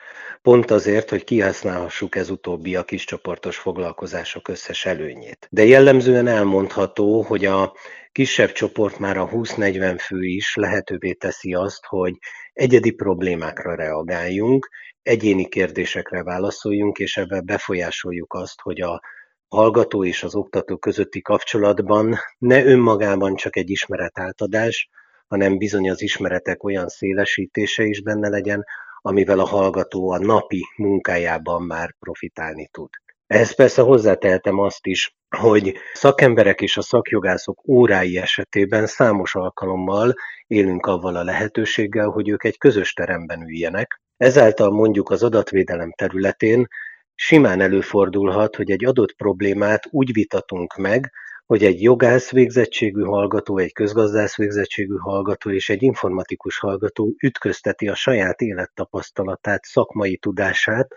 pont 0.42 0.70
azért, 0.70 1.11
hogy 1.11 1.25
kihasználhassuk 1.25 2.16
ez 2.16 2.30
utóbbi 2.30 2.76
a 2.76 2.84
kiscsoportos 2.84 3.56
foglalkozások 3.56 4.49
összes 4.49 4.87
előnyét. 4.87 5.49
De 5.50 5.64
jellemzően 5.64 6.26
elmondható, 6.26 7.23
hogy 7.23 7.44
a 7.44 7.73
kisebb 8.12 8.52
csoport 8.52 8.99
már 8.99 9.16
a 9.16 9.28
20-40 9.28 9.99
fő 10.00 10.23
is 10.23 10.54
lehetővé 10.54 11.12
teszi 11.12 11.54
azt, 11.54 11.84
hogy 11.84 12.14
egyedi 12.52 12.90
problémákra 12.90 13.75
reagáljunk, 13.75 14.68
egyéni 15.04 15.49
kérdésekre 15.49 16.23
válaszoljunk, 16.23 16.99
és 16.99 17.16
ebben 17.16 17.44
befolyásoljuk 17.44 18.32
azt, 18.32 18.61
hogy 18.61 18.80
a 18.80 19.00
hallgató 19.49 20.04
és 20.04 20.23
az 20.23 20.34
oktató 20.34 20.76
közötti 20.76 21.20
kapcsolatban 21.20 22.16
ne 22.38 22.64
önmagában 22.64 23.34
csak 23.34 23.56
egy 23.56 23.70
ismeretátadás, 23.70 24.88
hanem 25.26 25.58
bizony 25.58 25.90
az 25.90 26.02
ismeretek 26.02 26.64
olyan 26.64 26.88
szélesítése 26.88 27.84
is 27.84 28.02
benne 28.02 28.28
legyen, 28.28 28.64
amivel 29.00 29.38
a 29.38 29.46
hallgató 29.46 30.11
a 30.11 30.18
napi 30.18 30.64
munkájában 30.76 31.62
már 31.62 31.94
profitálni 31.99 32.68
tud. 32.73 32.88
Ehhez 33.26 33.54
persze 33.54 33.82
hozzátehetem 33.82 34.58
azt 34.58 34.87
is, 34.87 35.16
hogy 35.37 35.75
szakemberek 35.92 36.61
és 36.61 36.76
a 36.76 36.82
szakjogászok 36.82 37.68
órái 37.68 38.18
esetében 38.18 38.87
számos 38.87 39.34
alkalommal 39.34 40.14
élünk 40.46 40.87
avval 40.87 41.16
a 41.16 41.25
lehetőséggel, 41.25 42.08
hogy 42.08 42.28
ők 42.28 42.44
egy 42.44 42.58
közös 42.58 42.92
teremben 42.92 43.42
üljenek. 43.42 44.02
Ezáltal 44.16 44.71
mondjuk 44.71 45.11
az 45.11 45.23
adatvédelem 45.23 45.92
területén 45.92 46.66
simán 47.14 47.61
előfordulhat, 47.61 48.56
hogy 48.56 48.71
egy 48.71 48.85
adott 48.85 49.12
problémát 49.12 49.87
úgy 49.90 50.12
vitatunk 50.12 50.76
meg, 50.76 51.12
hogy 51.47 51.64
egy 51.64 51.83
jogász 51.83 52.30
végzettségű 52.30 53.02
hallgató, 53.02 53.59
egy 53.59 53.73
közgazdász 53.73 54.37
végzettségű 54.37 54.97
hallgató 54.97 55.50
és 55.50 55.68
egy 55.68 55.83
informatikus 55.83 56.59
hallgató 56.59 57.14
ütközteti 57.23 57.88
a 57.88 57.94
saját 57.94 58.40
élettapasztalatát, 58.40 59.64
szakmai 59.64 60.16
tudását, 60.16 60.88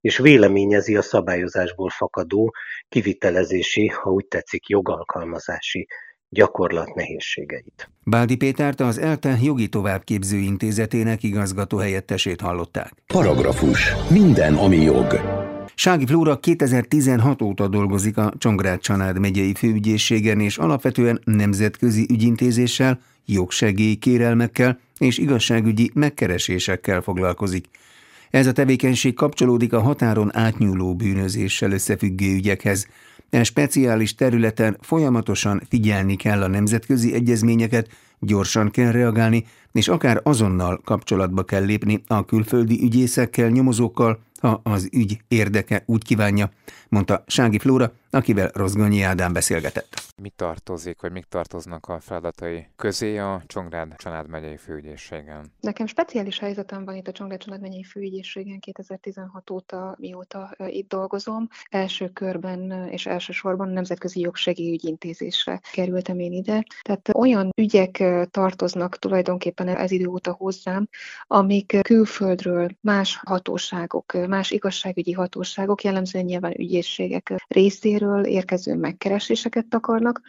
és 0.00 0.18
véleményezi 0.18 0.96
a 0.96 1.02
szabályozásból 1.02 1.90
fakadó 1.90 2.54
kivitelezési, 2.88 3.86
ha 3.86 4.10
úgy 4.10 4.26
tetszik, 4.26 4.68
jogalkalmazási 4.68 5.86
gyakorlat 6.32 6.94
nehézségeit. 6.94 7.90
Báldi 8.04 8.36
Pétert 8.36 8.80
az 8.80 8.98
ELTE 8.98 9.38
jogi 9.42 9.68
továbbképző 9.68 10.36
intézetének 10.36 11.22
igazgató 11.22 11.76
helyettesét 11.76 12.40
hallották. 12.40 12.92
Paragrafus. 13.06 13.92
Minden, 14.10 14.54
ami 14.54 14.76
jog. 14.76 15.20
Sági 15.74 16.06
Flóra 16.06 16.36
2016 16.36 17.42
óta 17.42 17.68
dolgozik 17.68 18.16
a 18.16 18.32
Csongrád 18.38 18.80
Csanád 18.80 19.18
megyei 19.18 19.54
főügyészségen 19.54 20.40
és 20.40 20.58
alapvetően 20.58 21.20
nemzetközi 21.24 22.06
ügyintézéssel, 22.10 23.00
jogsegély 23.26 23.94
kérelmekkel 23.94 24.78
és 24.98 25.18
igazságügyi 25.18 25.90
megkeresésekkel 25.94 27.00
foglalkozik. 27.00 27.68
Ez 28.30 28.46
a 28.46 28.52
tevékenység 28.52 29.14
kapcsolódik 29.14 29.72
a 29.72 29.80
határon 29.80 30.36
átnyúló 30.36 30.94
bűnözéssel 30.94 31.72
összefüggő 31.72 32.34
ügyekhez. 32.34 32.86
E 33.32 33.44
speciális 33.44 34.14
területen 34.14 34.76
folyamatosan 34.80 35.62
figyelni 35.68 36.16
kell 36.16 36.42
a 36.42 36.46
nemzetközi 36.46 37.14
egyezményeket, 37.14 37.88
gyorsan 38.18 38.70
kell 38.70 38.90
reagálni, 38.90 39.44
és 39.72 39.88
akár 39.88 40.20
azonnal 40.22 40.80
kapcsolatba 40.84 41.42
kell 41.42 41.64
lépni 41.64 42.02
a 42.06 42.24
külföldi 42.24 42.82
ügyészekkel, 42.82 43.48
nyomozókkal, 43.48 44.18
ha 44.40 44.60
az 44.64 44.88
ügy 44.92 45.20
érdeke 45.28 45.82
úgy 45.86 46.04
kívánja, 46.04 46.50
mondta 46.88 47.24
Sági 47.26 47.58
Flóra, 47.58 47.92
akivel 48.14 48.50
Rozgonyi 48.54 49.02
Ádám 49.02 49.32
beszélgetett. 49.32 50.02
Mi 50.22 50.32
tartozik, 50.36 51.00
vagy 51.00 51.12
mik 51.12 51.24
tartoznak 51.24 51.88
a 51.88 52.00
feladatai 52.00 52.66
közé 52.76 53.18
a 53.18 53.42
Csongrád 53.46 53.94
Csanád 53.96 54.28
megyei 54.28 54.56
főügyészségen? 54.56 55.52
Nekem 55.60 55.86
speciális 55.86 56.38
helyzetem 56.38 56.84
van 56.84 56.96
itt 56.96 57.08
a 57.08 57.12
Csongrád 57.12 57.40
Csanád 57.40 57.60
megyei 57.60 57.82
főügyészségen 57.82 58.60
2016 58.60 59.50
óta, 59.50 59.96
mióta 59.98 60.56
itt 60.66 60.88
dolgozom. 60.88 61.48
Első 61.70 62.08
körben 62.08 62.88
és 62.88 63.06
elsősorban 63.06 63.68
nemzetközi 63.68 64.20
jogsegélyügyintézésre 64.20 65.60
kerültem 65.72 66.18
én 66.18 66.32
ide. 66.32 66.64
Tehát 66.82 67.10
olyan 67.14 67.50
ügyek 67.56 68.02
tartoznak 68.30 68.98
tulajdonképpen 68.98 69.68
ez 69.68 69.90
idő 69.90 70.06
óta 70.06 70.32
hozzám, 70.32 70.88
amik 71.26 71.76
külföldről 71.82 72.70
más 72.80 73.20
hatóságok, 73.24 74.26
más 74.28 74.50
igazságügyi 74.50 75.12
hatóságok, 75.12 75.82
jellemzően 75.82 76.24
nyilván 76.24 76.54
ügyészségek 76.58 77.44
részéről 77.48 78.01
érkező 78.24 78.74
megkereséseket 78.74 79.66
takarnak, 79.66 80.20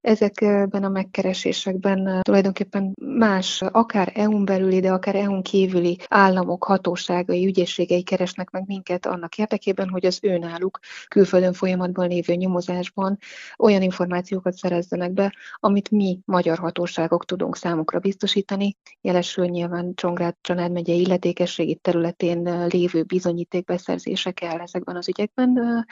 Ezekben 0.00 0.84
a 0.84 0.88
megkeresésekben 0.88 2.20
tulajdonképpen 2.22 2.94
más, 3.18 3.62
akár 3.62 4.12
EU-n 4.14 4.44
belüli, 4.44 4.80
de 4.80 4.92
akár 4.92 5.14
EU-n 5.14 5.42
kívüli 5.42 5.98
államok, 6.08 6.64
hatóságai, 6.64 7.46
ügyészségei 7.46 8.02
keresnek 8.02 8.50
meg 8.50 8.64
minket 8.66 9.06
annak 9.06 9.38
érdekében, 9.38 9.88
hogy 9.88 10.06
az 10.06 10.18
ő 10.22 10.38
náluk 10.38 10.78
külföldön 11.08 11.52
folyamatban 11.52 12.08
lévő 12.08 12.34
nyomozásban 12.34 13.18
olyan 13.58 13.82
információkat 13.82 14.54
szerezzenek 14.54 15.12
be, 15.12 15.34
amit 15.54 15.90
mi, 15.90 16.18
magyar 16.24 16.58
hatóságok 16.58 17.24
tudunk 17.24 17.56
számukra 17.56 17.98
biztosítani. 17.98 18.76
Jelesül 19.00 19.46
nyilván 19.46 19.94
Csongrád 19.94 20.36
Csanád 20.40 20.72
megye 20.72 20.92
illetékességi 20.92 21.74
területén 21.74 22.66
lévő 22.66 23.02
bizonyítékbeszerzése 23.02 24.30
kell 24.30 24.58
ezekben 24.58 24.96
az 24.96 25.08
ügyekben, 25.08 25.84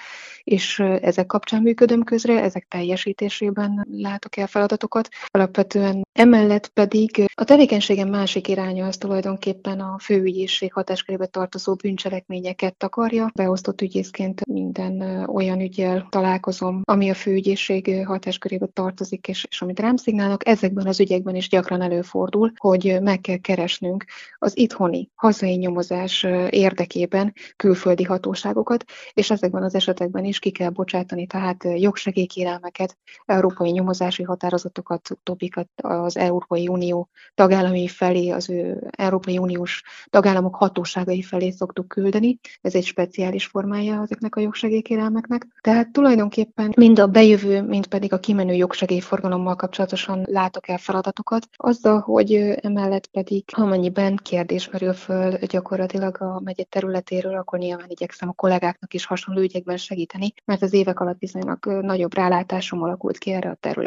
és 0.42 0.78
ezek 0.78 1.26
kapcsán 1.26 1.62
működöm 1.62 2.02
közre, 2.02 2.42
ezek 2.42 2.66
teljesítésében 2.68 3.86
látok 4.00 4.36
el 4.36 4.46
feladatokat. 4.46 5.08
Alapvetően 5.26 6.06
emellett 6.12 6.68
pedig 6.68 7.24
a 7.34 7.44
tevékenységem 7.44 8.08
másik 8.08 8.48
iránya 8.48 8.86
az 8.86 8.96
tulajdonképpen 8.96 9.80
a 9.80 9.98
főügyészség 9.98 10.72
hatáskörébe 10.72 11.26
tartozó 11.26 11.74
bűncselekményeket 11.74 12.76
takarja. 12.76 13.30
Beosztott 13.34 13.80
ügyészként 13.80 14.46
minden 14.46 15.24
olyan 15.28 15.60
ügyel 15.60 16.06
találkozom, 16.10 16.80
ami 16.84 17.10
a 17.10 17.14
főügyészség 17.14 18.06
hatáskörébe 18.06 18.66
tartozik, 18.66 19.28
és, 19.28 19.46
és 19.50 19.62
amit 19.62 19.80
rám 19.80 19.96
szignálnak, 19.96 20.48
ezekben 20.48 20.86
az 20.86 21.00
ügyekben 21.00 21.34
is 21.34 21.48
gyakran 21.48 21.82
előfordul, 21.82 22.52
hogy 22.56 22.98
meg 23.00 23.20
kell 23.20 23.36
keresnünk 23.36 24.04
az 24.38 24.56
itthoni, 24.58 25.10
hazai 25.14 25.54
nyomozás 25.54 26.26
érdekében 26.50 27.34
külföldi 27.56 28.02
hatóságokat, 28.02 28.84
és 29.12 29.30
ezekben 29.30 29.62
az 29.62 29.74
esetekben 29.74 30.24
is 30.24 30.38
ki 30.38 30.50
kell 30.50 30.70
bocsátani 30.70 31.26
tehát 31.26 31.64
jogsegélykérelmeket, 31.76 32.96
európai 33.26 33.70
nyomozási 33.88 34.22
határozatokat, 34.22 35.10
utóbbikat 35.10 35.68
az 35.76 36.16
Európai 36.16 36.68
Unió 36.68 37.08
tagállamai 37.34 37.88
felé, 37.88 38.30
az 38.30 38.50
ő 38.50 38.88
Európai 38.90 39.38
Uniós 39.38 39.82
tagállamok 40.10 40.54
hatóságai 40.54 41.22
felé 41.22 41.50
szoktuk 41.50 41.88
küldeni. 41.88 42.38
Ez 42.60 42.74
egy 42.74 42.84
speciális 42.84 43.46
formája 43.46 44.02
ezeknek 44.02 44.36
a 44.36 44.40
jogsegélykérelmeknek. 44.40 45.46
Tehát 45.60 45.92
tulajdonképpen 45.92 46.72
mind 46.76 46.98
a 46.98 47.06
bejövő, 47.06 47.62
mind 47.62 47.86
pedig 47.86 48.12
a 48.12 48.18
kimenő 48.18 48.52
jogsegélyforgalommal 48.52 49.56
kapcsolatosan 49.56 50.24
látok 50.26 50.68
el 50.68 50.78
feladatokat. 50.78 51.48
Azzal, 51.56 52.00
hogy 52.00 52.34
emellett 52.60 53.06
pedig 53.06 53.44
amennyiben 53.46 54.16
kérdés 54.16 54.70
merül 54.70 54.92
föl 54.92 55.38
gyakorlatilag 55.38 56.20
a 56.20 56.40
megye 56.44 56.64
területéről, 56.64 57.36
akkor 57.36 57.58
nyilván 57.58 57.88
igyekszem 57.88 58.28
a 58.28 58.32
kollégáknak 58.32 58.94
is 58.94 59.04
hasonló 59.04 59.40
ügyekben 59.40 59.76
segíteni, 59.76 60.32
mert 60.44 60.62
az 60.62 60.72
évek 60.72 61.00
alatt 61.00 61.18
viszonylag 61.18 61.66
nagyobb 61.66 62.14
rálátásom 62.14 62.82
alakult 62.82 63.18
ki 63.18 63.30
erre 63.32 63.50
a 63.50 63.54
területre. 63.54 63.77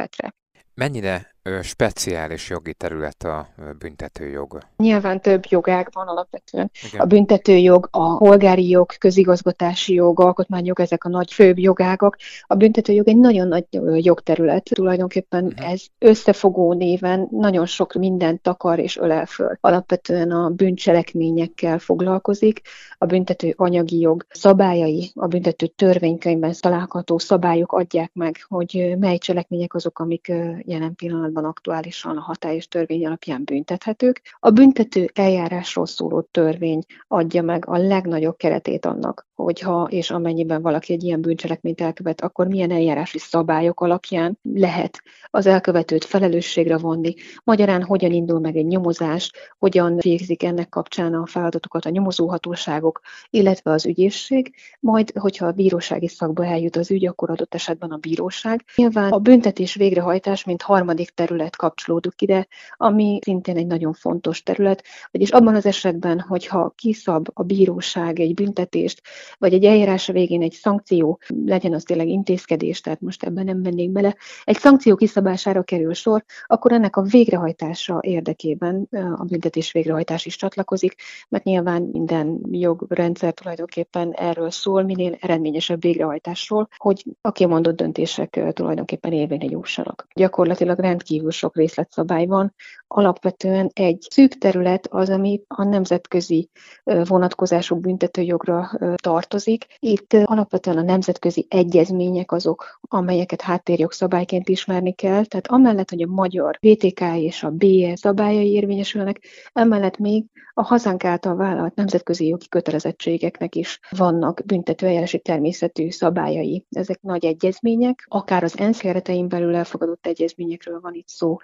Mennyire 0.77 1.25
speciális 1.61 2.49
jogi 2.49 2.73
terület 2.73 3.23
a 3.23 3.47
büntetőjog? 3.79 4.57
Nyilván 4.77 5.21
több 5.21 5.43
jogák 5.49 5.89
van 5.93 6.07
alapvetően. 6.07 6.71
Igen. 6.87 7.01
A 7.01 7.05
büntetőjog, 7.05 7.87
a 7.91 8.17
polgári 8.17 8.69
jog, 8.69 8.97
közigazgatási 8.97 9.93
jog, 9.93 10.19
alkotmányjog, 10.19 10.79
ezek 10.79 11.03
a 11.03 11.09
nagy 11.09 11.33
főbb 11.33 11.59
jogágak. 11.59 12.17
A 12.47 12.55
büntetőjog 12.55 13.07
egy 13.07 13.17
nagyon 13.17 13.47
nagy 13.47 13.65
jogterület. 14.05 14.63
Tulajdonképpen 14.63 15.45
uh-huh. 15.45 15.71
ez 15.71 15.85
összefogó 15.99 16.73
néven 16.73 17.27
nagyon 17.31 17.65
sok 17.65 17.93
mindent 17.93 18.41
takar 18.41 18.79
és 18.79 18.97
ölel 18.97 19.25
föl. 19.25 19.57
Alapvetően 19.61 20.31
a 20.31 20.49
bűncselekményekkel 20.49 21.79
foglalkozik, 21.79 22.61
a 22.97 23.05
büntető 23.05 23.53
anyagi 23.57 23.99
jog 23.99 24.25
szabályai, 24.29 25.11
a 25.15 25.27
büntető 25.27 25.67
törvénykönyvben 25.67 26.53
található 26.59 27.17
szabályok 27.17 27.71
adják 27.71 28.11
meg, 28.13 28.35
hogy 28.47 28.95
mely 28.99 29.17
cselekmények 29.17 29.73
azok, 29.73 29.99
amik 29.99 30.27
jelen 30.65 30.95
pillanatban 30.95 31.30
aktuálisan 31.35 32.17
a 32.17 32.21
hatályos 32.21 32.67
törvény 32.67 33.05
alapján 33.05 33.43
büntethetők. 33.43 34.21
A 34.39 34.49
büntető 34.49 35.09
eljárásról 35.13 35.85
szóló 35.85 36.21
törvény 36.21 36.83
adja 37.07 37.41
meg 37.41 37.67
a 37.67 37.77
legnagyobb 37.77 38.37
keretét 38.37 38.85
annak, 38.85 39.27
hogyha 39.35 39.87
és 39.89 40.11
amennyiben 40.11 40.61
valaki 40.61 40.93
egy 40.93 41.03
ilyen 41.03 41.21
bűncselekményt 41.21 41.81
elkövet, 41.81 42.21
akkor 42.21 42.47
milyen 42.47 42.71
eljárási 42.71 43.17
szabályok 43.19 43.81
alapján 43.81 44.39
lehet 44.53 45.01
az 45.29 45.45
elkövetőt 45.45 46.05
felelősségre 46.05 46.77
vonni, 46.77 47.13
magyarán 47.43 47.83
hogyan 47.83 48.11
indul 48.11 48.39
meg 48.39 48.55
egy 48.55 48.65
nyomozás, 48.65 49.31
hogyan 49.57 49.97
végzik 49.97 50.43
ennek 50.43 50.69
kapcsán 50.69 51.13
a 51.13 51.25
feladatokat 51.25 51.85
a 51.85 51.89
nyomozóhatóságok, 51.89 53.01
illetve 53.29 53.71
az 53.71 53.85
ügyészség, 53.85 54.55
majd, 54.79 55.11
hogyha 55.19 55.45
a 55.45 55.51
bírósági 55.51 56.07
szakba 56.07 56.45
eljut 56.45 56.75
az 56.75 56.91
ügy, 56.91 57.07
akkor 57.07 57.29
adott 57.29 57.53
esetben 57.53 57.89
a 57.91 57.97
bíróság. 57.97 58.65
Nyilván 58.75 59.11
a 59.11 59.19
büntetés 59.19 59.75
végrehajtás, 59.75 60.43
mint 60.43 60.61
harmadik 60.61 61.09
terület 61.21 61.55
kapcsolódik 61.55 62.21
ide, 62.21 62.47
ami 62.77 63.19
szintén 63.23 63.57
egy 63.57 63.67
nagyon 63.67 63.93
fontos 63.93 64.43
terület, 64.43 64.83
vagyis 65.11 65.29
abban 65.29 65.55
az 65.55 65.65
esetben, 65.65 66.19
hogyha 66.19 66.73
kiszab 66.75 67.27
a 67.33 67.43
bíróság 67.43 68.19
egy 68.19 68.33
büntetést, 68.33 69.01
vagy 69.37 69.53
egy 69.53 69.65
eljárás 69.65 70.07
végén 70.07 70.41
egy 70.41 70.51
szankció, 70.51 71.19
legyen 71.45 71.73
az 71.73 71.83
tényleg 71.83 72.07
intézkedés, 72.07 72.81
tehát 72.81 73.01
most 73.01 73.23
ebben 73.23 73.45
nem 73.45 73.63
vennék 73.63 73.91
bele, 73.91 74.15
egy 74.43 74.57
szankció 74.57 74.95
kiszabására 74.95 75.63
kerül 75.63 75.93
sor, 75.93 76.23
akkor 76.45 76.71
ennek 76.71 76.95
a 76.95 77.01
végrehajtása 77.01 77.99
érdekében 78.01 78.87
a 78.91 79.23
büntetés 79.23 79.71
végrehajtás 79.71 80.25
is 80.25 80.35
csatlakozik, 80.35 80.95
mert 81.29 81.43
nyilván 81.43 81.81
minden 81.91 82.39
jogrendszer 82.51 83.33
tulajdonképpen 83.33 84.11
erről 84.11 84.49
szól, 84.49 84.83
minél 84.83 85.17
eredményesebb 85.19 85.81
végrehajtásról, 85.81 86.67
hogy 86.77 87.05
a 87.21 87.31
kimondott 87.31 87.75
döntések 87.75 88.39
tulajdonképpen 88.53 89.11
érvényre 89.11 89.47
jussanak. 89.49 90.07
Gyakorlatilag 90.13 90.79
rendkívül 91.11 91.31
sok 91.31 91.55
részletszabály 91.55 92.25
van, 92.25 92.53
alapvetően 92.87 93.69
egy 93.73 94.07
szűk 94.09 94.37
terület 94.37 94.87
az, 94.87 95.09
ami 95.09 95.41
a 95.47 95.63
nemzetközi 95.63 96.49
vonatkozású 96.83 97.75
büntetőjogra 97.75 98.71
tartozik. 98.95 99.65
Itt 99.79 100.13
alapvetően 100.13 100.77
a 100.77 100.81
nemzetközi 100.81 101.45
egyezmények 101.49 102.31
azok, 102.31 102.79
amelyeket 102.81 103.41
háttérjogszabályként 103.41 104.49
ismerni 104.49 104.93
kell, 104.93 105.25
tehát 105.25 105.47
amellett, 105.47 105.89
hogy 105.89 106.01
a 106.01 106.07
magyar 106.07 106.57
VTK 106.61 107.01
és 107.15 107.43
a 107.43 107.49
BE 107.49 107.95
szabályai 107.95 108.51
érvényesülnek, 108.51 109.19
emellett 109.53 109.97
még 109.97 110.25
a 110.53 110.63
hazánk 110.63 111.03
által 111.03 111.35
vállalt 111.35 111.75
nemzetközi 111.75 112.27
jogi 112.27 112.47
kötelezettségeknek 112.47 113.55
is 113.55 113.79
vannak 113.89 114.41
büntetőeljárási 114.45 115.19
természetű 115.19 115.89
szabályai. 115.89 116.65
Ezek 116.69 117.01
nagy 117.01 117.25
egyezmények, 117.25 118.05
akár 118.07 118.43
az 118.43 118.57
ENSZ 118.57 118.79
keretein 118.79 119.27
belül 119.27 119.55
elfogadott 119.55 120.05
egyezményekről 120.05 120.79
van 120.79 120.93
itt 121.01 121.07
szó, 121.07 121.37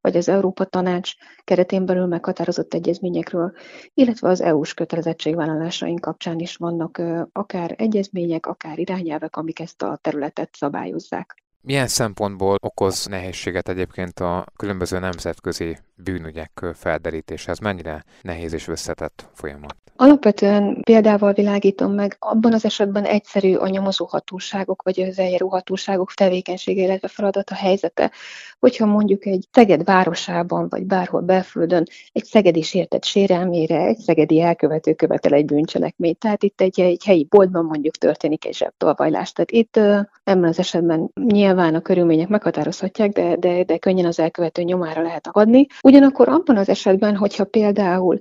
vagy 0.00 0.16
az 0.16 0.28
Európa 0.28 0.64
Tanács 0.64 1.12
keretén 1.44 1.86
belül 1.86 2.06
meghatározott 2.06 2.74
egyezményekről, 2.74 3.52
illetve 3.94 4.28
az 4.28 4.40
EU-s 4.40 4.74
kötelezettségvállalásaink 4.74 6.00
kapcsán 6.00 6.38
is 6.38 6.56
vannak 6.56 7.02
akár 7.32 7.74
egyezmények, 7.78 8.46
akár 8.46 8.78
irányelvek, 8.78 9.36
amik 9.36 9.60
ezt 9.60 9.82
a 9.82 9.98
területet 10.02 10.54
szabályozzák. 10.54 11.43
Milyen 11.66 11.88
szempontból 11.88 12.56
okoz 12.60 13.06
nehézséget 13.06 13.68
egyébként 13.68 14.20
a 14.20 14.46
különböző 14.56 14.98
nemzetközi 14.98 15.78
bűnügyek 15.94 16.66
felderítése? 16.74 17.50
Ez 17.50 17.58
mennyire 17.58 18.04
nehéz 18.22 18.52
és 18.52 18.68
összetett 18.68 19.28
folyamat? 19.32 19.76
Alapvetően 19.96 20.80
példával 20.82 21.32
világítom 21.32 21.92
meg, 21.92 22.16
abban 22.18 22.52
az 22.52 22.64
esetben 22.64 23.04
egyszerű 23.04 23.54
a 23.54 23.68
nyomozó 23.68 24.06
hatóságok 24.10 24.82
vagy 24.82 25.00
az 25.00 25.18
eljáró 25.18 25.48
hatóságok 25.48 26.12
tevékenysége, 26.12 26.82
illetve 26.82 27.08
feladata 27.08 27.54
helyzete, 27.54 28.12
hogyha 28.58 28.86
mondjuk 28.86 29.26
egy 29.26 29.46
Szeged 29.52 29.84
városában 29.84 30.68
vagy 30.68 30.84
bárhol 30.84 31.20
belföldön 31.20 31.84
egy 32.12 32.24
szegedi 32.24 32.62
sértett 32.62 33.04
sérelmére 33.04 33.84
egy 33.86 33.98
szegedi 33.98 34.40
elkövető 34.40 34.94
követel 34.94 35.32
egy 35.32 35.44
bűncselekményt. 35.44 36.18
Tehát 36.18 36.42
itt 36.42 36.60
egy, 36.60 36.80
egy 36.80 37.04
helyi 37.04 37.26
boltban 37.30 37.64
mondjuk 37.64 37.96
történik 37.96 38.44
egy 38.44 38.54
zsebtolvajlás. 38.54 39.32
Tehát 39.32 39.50
itt 39.50 39.76
ebben 40.24 40.48
az 40.48 40.58
esetben 40.58 41.10
nyilván 41.14 41.53
a 41.58 41.80
körülmények 41.80 42.28
meghatározhatják, 42.28 43.10
de, 43.10 43.36
de, 43.36 43.64
de 43.64 43.78
könnyen 43.78 44.06
az 44.06 44.18
elkövető 44.18 44.62
nyomára 44.62 45.02
lehet 45.02 45.26
akadni. 45.26 45.66
Ugyanakkor 45.82 46.28
abban 46.28 46.56
az 46.56 46.68
esetben, 46.68 47.16
hogyha 47.16 47.44
például 47.44 48.20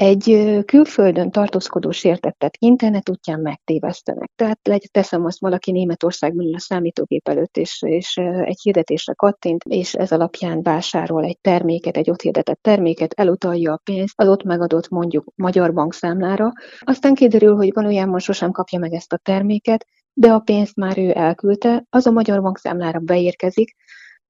egy 0.00 0.58
külföldön 0.64 1.30
tartózkodó 1.30 1.90
sértettet 1.90 2.56
internet 2.58 3.08
útján 3.08 3.40
megtévesztenek. 3.40 4.30
Tehát 4.36 4.58
teszem 4.90 5.24
azt, 5.24 5.40
valaki 5.40 5.70
Németországban 5.70 6.46
ül 6.46 6.54
a 6.54 6.58
számítógép 6.58 7.28
előtt, 7.28 7.56
és, 7.56 7.82
és 7.86 8.16
egy 8.44 8.58
hirdetésre 8.62 9.12
kattint, 9.12 9.64
és 9.64 9.94
ez 9.94 10.12
alapján 10.12 10.62
vásárol 10.62 11.24
egy 11.24 11.38
terméket, 11.40 11.96
egy 11.96 12.10
ott 12.10 12.20
hirdetett 12.20 12.62
terméket, 12.62 13.12
elutalja 13.12 13.72
a 13.72 13.80
pénzt 13.84 14.20
az 14.20 14.28
ott 14.28 14.42
megadott 14.42 14.88
mondjuk 14.88 15.32
magyar 15.34 15.72
bankszámlára. 15.72 16.52
Aztán 16.80 17.14
kiderül, 17.14 17.54
hogy 17.54 17.72
valójában 17.72 18.18
sosem 18.18 18.50
kapja 18.50 18.78
meg 18.78 18.92
ezt 18.92 19.12
a 19.12 19.20
terméket, 19.22 19.86
de 20.18 20.32
a 20.32 20.38
pénzt 20.38 20.76
már 20.76 20.98
ő 20.98 21.12
elküldte, 21.14 21.84
az 21.90 22.06
a 22.06 22.10
magyar 22.10 22.42
bankszámlára 22.42 22.98
beérkezik, 22.98 23.76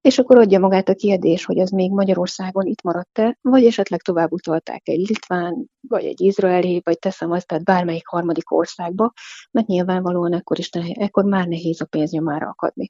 és 0.01 0.19
akkor 0.19 0.37
adja 0.37 0.59
magát 0.59 0.89
a 0.89 0.93
kérdés, 0.93 1.45
hogy 1.45 1.59
az 1.59 1.69
még 1.69 1.91
Magyarországon 1.91 2.65
itt 2.65 2.81
maradt-e, 2.81 3.37
vagy 3.41 3.65
esetleg 3.65 4.01
tovább 4.01 4.31
utalták 4.31 4.81
egy 4.83 5.07
litván, 5.07 5.65
vagy 5.87 6.05
egy 6.05 6.21
izraeli, 6.21 6.81
vagy 6.83 6.99
teszem 6.99 7.31
azt, 7.31 7.47
tehát 7.47 7.63
bármelyik 7.63 8.07
harmadik 8.07 8.51
országba, 8.51 9.13
mert 9.51 9.67
nyilvánvalóan 9.67 10.33
ekkor, 10.33 10.59
is 10.59 10.69
nehéz, 10.69 10.95
ekkor 10.97 11.23
már 11.23 11.47
nehéz 11.47 11.81
a 11.81 11.85
pénznyomára 11.85 12.47
akadni. 12.47 12.89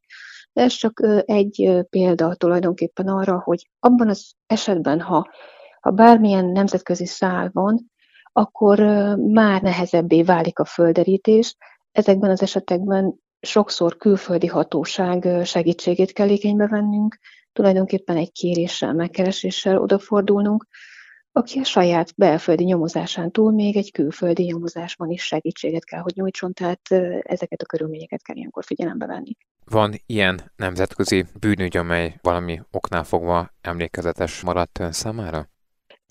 De 0.53 0.61
ez 0.61 0.73
csak 0.73 1.01
egy 1.25 1.85
példa 1.89 2.35
tulajdonképpen 2.35 3.07
arra, 3.07 3.41
hogy 3.43 3.69
abban 3.79 4.09
az 4.09 4.33
esetben, 4.45 5.01
ha, 5.01 5.29
ha 5.81 5.91
bármilyen 5.91 6.45
nemzetközi 6.45 7.05
szál 7.05 7.49
van, 7.53 7.91
akkor 8.31 8.79
már 9.17 9.61
nehezebbé 9.61 10.23
válik 10.23 10.59
a 10.59 10.65
földerítés. 10.65 11.55
Ezekben 11.91 12.29
az 12.29 12.41
esetekben 12.41 13.19
sokszor 13.39 13.97
külföldi 13.97 14.47
hatóság 14.47 15.45
segítségét 15.45 16.11
kell 16.11 16.29
igénybe 16.29 16.67
vennünk, 16.67 17.17
tulajdonképpen 17.53 18.17
egy 18.17 18.31
kéréssel, 18.31 18.93
megkereséssel 18.93 19.77
odafordulnunk, 19.77 20.67
aki 21.31 21.59
a 21.59 21.63
saját 21.63 22.13
belföldi 22.15 22.63
nyomozásán 22.63 23.31
túl 23.31 23.51
még 23.51 23.77
egy 23.77 23.91
külföldi 23.91 24.43
nyomozásban 24.43 25.09
is 25.09 25.23
segítséget 25.23 25.85
kell, 25.85 25.99
hogy 25.99 26.13
nyújtson, 26.15 26.53
tehát 26.53 26.91
ezeket 27.23 27.61
a 27.61 27.65
körülményeket 27.65 28.21
kell 28.21 28.35
ilyenkor 28.35 28.63
figyelembe 28.63 29.05
venni. 29.05 29.31
Van 29.65 29.93
ilyen 30.05 30.51
nemzetközi 30.55 31.25
bűnügy, 31.39 31.77
amely 31.77 32.17
valami 32.21 32.61
oknál 32.71 33.03
fogva 33.03 33.49
emlékezetes 33.61 34.41
maradt 34.41 34.79
ön 34.79 34.91
számára? 34.91 35.49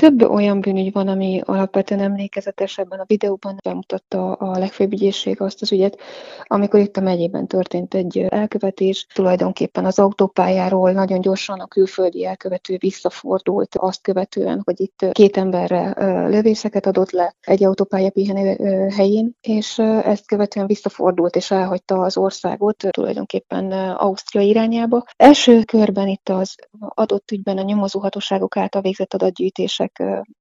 Több 0.02 0.22
olyan 0.22 0.60
bűnügy 0.60 0.92
van, 0.92 1.08
ami 1.08 1.40
alapvetően 1.44 2.00
emlékezetes, 2.00 2.78
ebben 2.78 2.98
a 2.98 3.04
videóban 3.06 3.56
bemutatta 3.64 4.32
a 4.32 4.58
legfőbb 4.58 4.92
ügyészség 4.92 5.40
azt 5.40 5.62
az 5.62 5.72
ügyet, 5.72 5.98
amikor 6.42 6.80
itt 6.80 6.96
a 6.96 7.00
megyében 7.00 7.46
történt 7.46 7.94
egy 7.94 8.18
elkövetés, 8.18 9.06
tulajdonképpen 9.14 9.84
az 9.84 9.98
autópályáról 9.98 10.92
nagyon 10.92 11.20
gyorsan 11.20 11.60
a 11.60 11.66
külföldi 11.66 12.24
elkövető 12.24 12.76
visszafordult 12.78 13.74
azt 13.76 14.02
követően, 14.02 14.60
hogy 14.64 14.80
itt 14.80 15.12
két 15.12 15.36
emberre 15.36 15.94
lövészeket 16.28 16.86
adott 16.86 17.10
le 17.10 17.34
egy 17.40 17.64
autópálya 17.64 18.10
pihenő 18.10 18.56
helyén, 18.88 19.36
és 19.40 19.78
ezt 19.78 20.26
követően 20.26 20.66
visszafordult 20.66 21.36
és 21.36 21.50
elhagyta 21.50 22.00
az 22.00 22.16
országot 22.16 22.76
tulajdonképpen 22.90 23.72
Ausztria 23.92 24.42
irányába. 24.42 25.04
Első 25.16 25.62
körben 25.62 26.08
itt 26.08 26.28
az 26.28 26.54
adott 26.78 27.30
ügyben 27.30 27.58
a 27.58 27.62
nyomozóhatóságok 27.62 28.56
által 28.56 28.82
végzett 28.82 29.14
adatgyűjtések 29.14 29.86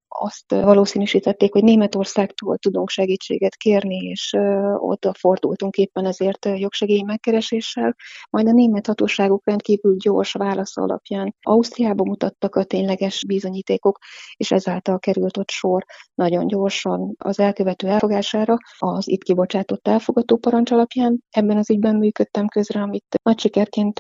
azt 0.08 0.52
valószínűsítették, 0.52 1.54
hogy 1.54 1.64
Németországtól 1.64 2.58
tudunk 2.58 2.90
segítséget 2.90 3.56
kérni, 3.56 3.96
és 3.96 4.34
oda 4.76 5.14
fordultunk 5.14 5.76
éppen 5.76 6.06
ezért 6.06 6.46
jogsegély 6.46 7.02
megkereséssel. 7.02 7.96
Majd 8.30 8.48
a 8.48 8.52
német 8.52 8.88
hatóságok 8.88 9.46
rendkívül 9.46 9.96
gyors 9.96 10.32
válasz 10.32 10.78
alapján 10.78 11.36
Ausztriába 11.42 12.04
mutattak 12.04 12.56
a 12.56 12.64
tényleges 12.64 13.26
bizonyítékok, 13.28 13.98
és 14.36 14.52
ezáltal 14.52 15.00
került 15.00 15.38
ott 15.38 15.50
sor 15.50 15.86
nagyon 16.14 16.48
gyorsan 16.48 17.16
az 17.18 17.40
elkövető 17.40 17.88
elfogására 17.88 18.58
az 18.78 19.10
itt 19.10 19.24
kibocsátott 19.24 19.88
elfogató 19.88 20.38
parancs 20.38 20.72
alapján. 20.72 21.24
Ebben 21.30 21.58
az 21.58 21.70
ügyben 21.70 21.96
működtem 21.96 22.48
közre, 22.48 22.82
amit 22.82 23.20
nagy 23.24 23.40
sikerként 23.40 24.00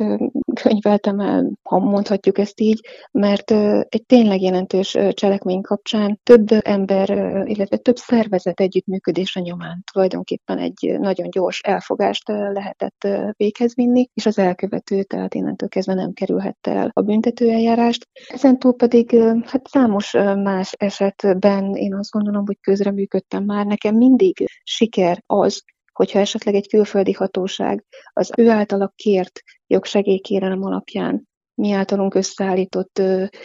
könyveltem 0.61 1.19
el, 1.19 1.51
ha 1.63 1.79
mondhatjuk 1.79 2.37
ezt 2.37 2.59
így, 2.59 2.87
mert 3.11 3.51
egy 3.89 4.03
tényleg 4.05 4.41
jelentős 4.41 4.97
cselekmény 5.11 5.61
kapcsán 5.61 6.19
több 6.23 6.47
ember, 6.59 7.09
illetve 7.47 7.77
több 7.77 7.95
szervezet 7.95 8.59
együttműködése 8.59 9.39
nyomán 9.39 9.83
tulajdonképpen 9.91 10.57
egy 10.57 10.95
nagyon 10.99 11.29
gyors 11.29 11.61
elfogást 11.61 12.27
lehetett 12.27 13.07
véghez 13.37 13.75
vinni, 13.75 14.09
és 14.13 14.25
az 14.25 14.37
elkövető, 14.37 15.03
tehát 15.03 15.33
innentől 15.33 15.69
kezdve 15.69 15.93
nem 15.93 16.13
kerülhette 16.13 16.71
el 16.71 16.89
a 16.93 17.01
büntetőeljárást. 17.01 18.07
Ezen 18.27 18.59
túl 18.59 18.75
pedig 18.75 19.19
hát 19.45 19.67
számos 19.67 20.11
más 20.43 20.71
esetben 20.77 21.75
én 21.75 21.95
azt 21.95 22.11
gondolom, 22.11 22.45
hogy 22.45 22.57
közreműködtem 22.61 23.43
már. 23.43 23.65
Nekem 23.65 23.95
mindig 23.95 24.45
siker 24.63 25.23
az, 25.25 25.63
hogyha 25.97 26.19
esetleg 26.19 26.55
egy 26.55 26.67
külföldi 26.67 27.11
hatóság 27.11 27.85
az 28.13 28.31
ő 28.37 28.49
általa 28.49 28.91
kért 28.95 29.41
jogsegélykérelem 29.67 30.63
alapján 30.63 31.27
mi 31.61 31.71
általunk 31.71 32.15
összeállított 32.15 33.01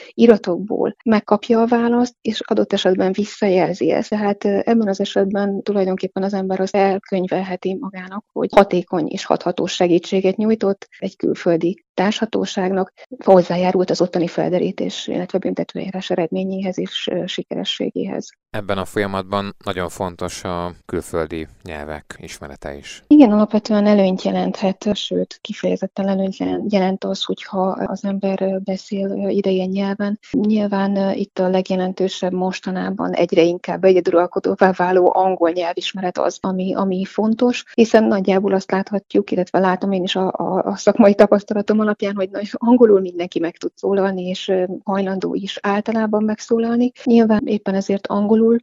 iratokból 0.09 0.97
megkapja 1.05 1.61
a 1.61 1.67
választ, 1.67 2.15
és 2.21 2.41
adott 2.41 2.73
esetben 2.73 3.13
visszajelzi 3.13 3.91
ezt. 3.91 4.09
Tehát 4.09 4.45
ebben 4.45 4.89
az 4.89 5.01
esetben 5.01 5.63
tulajdonképpen 5.63 6.23
az 6.23 6.35
ember 6.35 6.61
az 6.61 6.75
elkönyvelheti 6.75 7.77
magának, 7.81 8.25
hogy 8.33 8.49
hatékony 8.53 9.07
és 9.09 9.25
hathatós 9.25 9.73
segítséget 9.73 10.37
nyújtott 10.37 10.89
egy 10.99 11.17
külföldi 11.17 11.85
társhatóságnak, 11.95 12.93
hozzájárult 13.25 13.91
az 13.91 14.01
ottani 14.01 14.27
felderítés, 14.27 15.07
illetve 15.07 15.39
büntetőjárás 15.39 16.11
eredményéhez 16.11 16.79
és 16.79 17.11
sikerességéhez. 17.27 18.31
Ebben 18.51 18.79
a 18.79 18.85
folyamatban 18.85 19.55
nagyon 19.65 19.89
fontos 19.89 20.45
a 20.45 20.73
külföldi 20.87 21.47
nyelvek 21.63 22.17
ismerete 22.19 22.77
is. 22.77 23.03
Igen, 23.07 23.33
alapvetően 23.33 23.87
előnyt 23.87 24.23
jelenthet, 24.23 24.89
sőt, 24.95 25.39
kifejezetten 25.41 26.09
előnyt 26.09 26.37
jelent 26.69 27.05
az, 27.05 27.25
hogyha 27.25 27.61
az 27.69 28.05
ember 28.05 28.61
beszél 28.63 29.29
idegen 29.29 29.69
nyelven. 29.69 30.19
Nyilván 30.31 31.15
itt 31.15 31.39
a 31.39 31.49
legjelentősebb 31.49 32.33
mostanában 32.33 33.13
egyre 33.13 33.43
inkább 33.43 33.85
egyeduralkodóvá 33.85 34.73
váló 34.73 35.13
angol 35.15 35.51
nyelvismeret 35.51 36.19
az, 36.19 36.39
ami, 36.41 36.75
ami 36.75 37.05
fontos, 37.05 37.65
hiszen 37.75 38.05
nagyjából 38.05 38.53
azt 38.53 38.71
láthatjuk, 38.71 39.31
illetve 39.31 39.59
látom 39.59 39.93
én 39.93 40.03
is 40.03 40.17
a, 40.17 40.33
a, 40.33 40.63
a 40.65 40.77
szakmai 40.77 41.15
tapasztalatom 41.15 41.81
alapján, 41.83 42.15
hogy 42.15 42.31
angolul 42.53 43.01
mindenki 43.01 43.39
meg 43.39 43.57
tud 43.57 43.73
szólalni, 43.75 44.23
és 44.23 44.53
hajlandó 44.85 45.35
is 45.35 45.59
általában 45.63 46.25
megszólalni. 46.25 46.93
Nyilván 47.05 47.47
éppen 47.47 47.75
ezért 47.75 48.07
angolul 48.07 48.59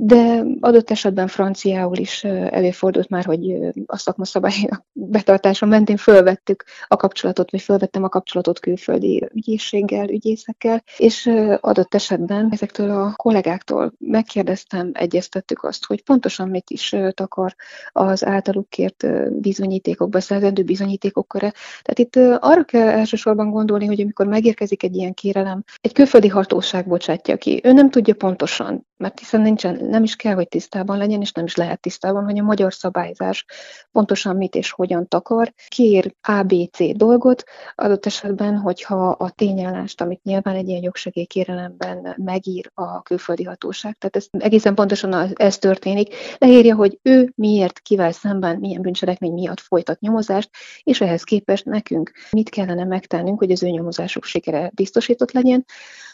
de 0.00 0.44
adott 0.60 0.90
esetben 0.90 1.26
franciául 1.26 1.96
is 1.96 2.24
előfordult 2.24 3.08
már, 3.08 3.24
hogy 3.24 3.56
a 3.86 3.96
szakma 3.96 4.24
szabályának 4.24 4.84
betartása 5.14 5.66
mentén 5.66 5.96
fölvettük 5.96 6.64
a 6.86 6.96
kapcsolatot, 6.96 7.50
vagy 7.50 7.60
fölvettem 7.60 8.04
a 8.04 8.08
kapcsolatot 8.08 8.58
külföldi 8.58 9.28
ügyészséggel, 9.34 10.08
ügyészekkel, 10.08 10.82
és 10.96 11.30
adott 11.60 11.94
esetben 11.94 12.48
ezektől 12.50 12.90
a 12.90 13.12
kollégáktól 13.16 13.92
megkérdeztem, 13.98 14.90
egyeztettük 14.92 15.62
azt, 15.62 15.86
hogy 15.86 16.04
pontosan 16.04 16.48
mit 16.48 16.70
is 16.70 16.94
takar 17.14 17.54
az 17.92 18.24
általuk 18.24 18.68
kért 18.68 19.06
bizonyítékok, 19.40 20.08
beszerzendő 20.08 20.62
bizonyítékok 20.62 21.28
köre. 21.28 21.52
Tehát 21.82 21.98
itt 21.98 22.16
arra 22.44 22.64
kell 22.64 22.88
elsősorban 22.88 23.50
gondolni, 23.50 23.86
hogy 23.86 24.00
amikor 24.00 24.26
megérkezik 24.26 24.82
egy 24.82 24.96
ilyen 24.96 25.14
kérelem, 25.14 25.64
egy 25.80 25.92
külföldi 25.92 26.28
hatóság 26.28 26.86
bocsátja 26.86 27.36
ki. 27.36 27.60
Ő 27.64 27.72
nem 27.72 27.90
tudja 27.90 28.14
pontosan, 28.14 28.86
mert 28.98 29.18
hiszen 29.18 29.40
nincsen, 29.40 29.84
nem 29.84 30.02
is 30.02 30.16
kell, 30.16 30.34
hogy 30.34 30.48
tisztában 30.48 30.98
legyen, 30.98 31.20
és 31.20 31.32
nem 31.32 31.44
is 31.44 31.56
lehet 31.56 31.80
tisztában, 31.80 32.24
hogy 32.24 32.38
a 32.38 32.42
magyar 32.42 32.74
szabályzás 32.74 33.44
pontosan 33.92 34.36
mit 34.36 34.54
és 34.54 34.70
hogyan 34.70 35.08
takar. 35.08 35.52
Kér 35.68 36.14
ABC 36.20 36.96
dolgot, 36.96 37.44
adott 37.74 38.06
esetben, 38.06 38.56
hogyha 38.56 39.08
a 39.08 39.30
tényállást, 39.30 40.00
amit 40.00 40.22
nyilván 40.22 40.54
egy 40.54 40.68
ilyen 40.68 40.82
jogsegélykérelemben 40.82 42.14
megír 42.16 42.70
a 42.74 43.02
külföldi 43.02 43.44
hatóság, 43.44 43.96
tehát 43.98 44.16
ez 44.16 44.26
egészen 44.42 44.74
pontosan 44.74 45.32
ez 45.34 45.58
történik, 45.58 46.14
leírja, 46.38 46.74
hogy 46.74 46.98
ő 47.02 47.32
miért, 47.34 47.78
kivel 47.78 48.12
szemben, 48.12 48.58
milyen 48.58 48.82
bűncselekmény 48.82 49.32
miatt 49.32 49.60
folytat 49.60 50.00
nyomozást, 50.00 50.50
és 50.82 51.00
ehhez 51.00 51.22
képest 51.22 51.64
nekünk 51.64 52.12
mit 52.30 52.48
kellene 52.48 52.84
megtennünk, 52.84 53.38
hogy 53.38 53.50
az 53.50 53.62
ő 53.62 53.68
nyomozásuk 53.68 54.24
sikere 54.24 54.70
biztosított 54.74 55.32
legyen. 55.32 55.64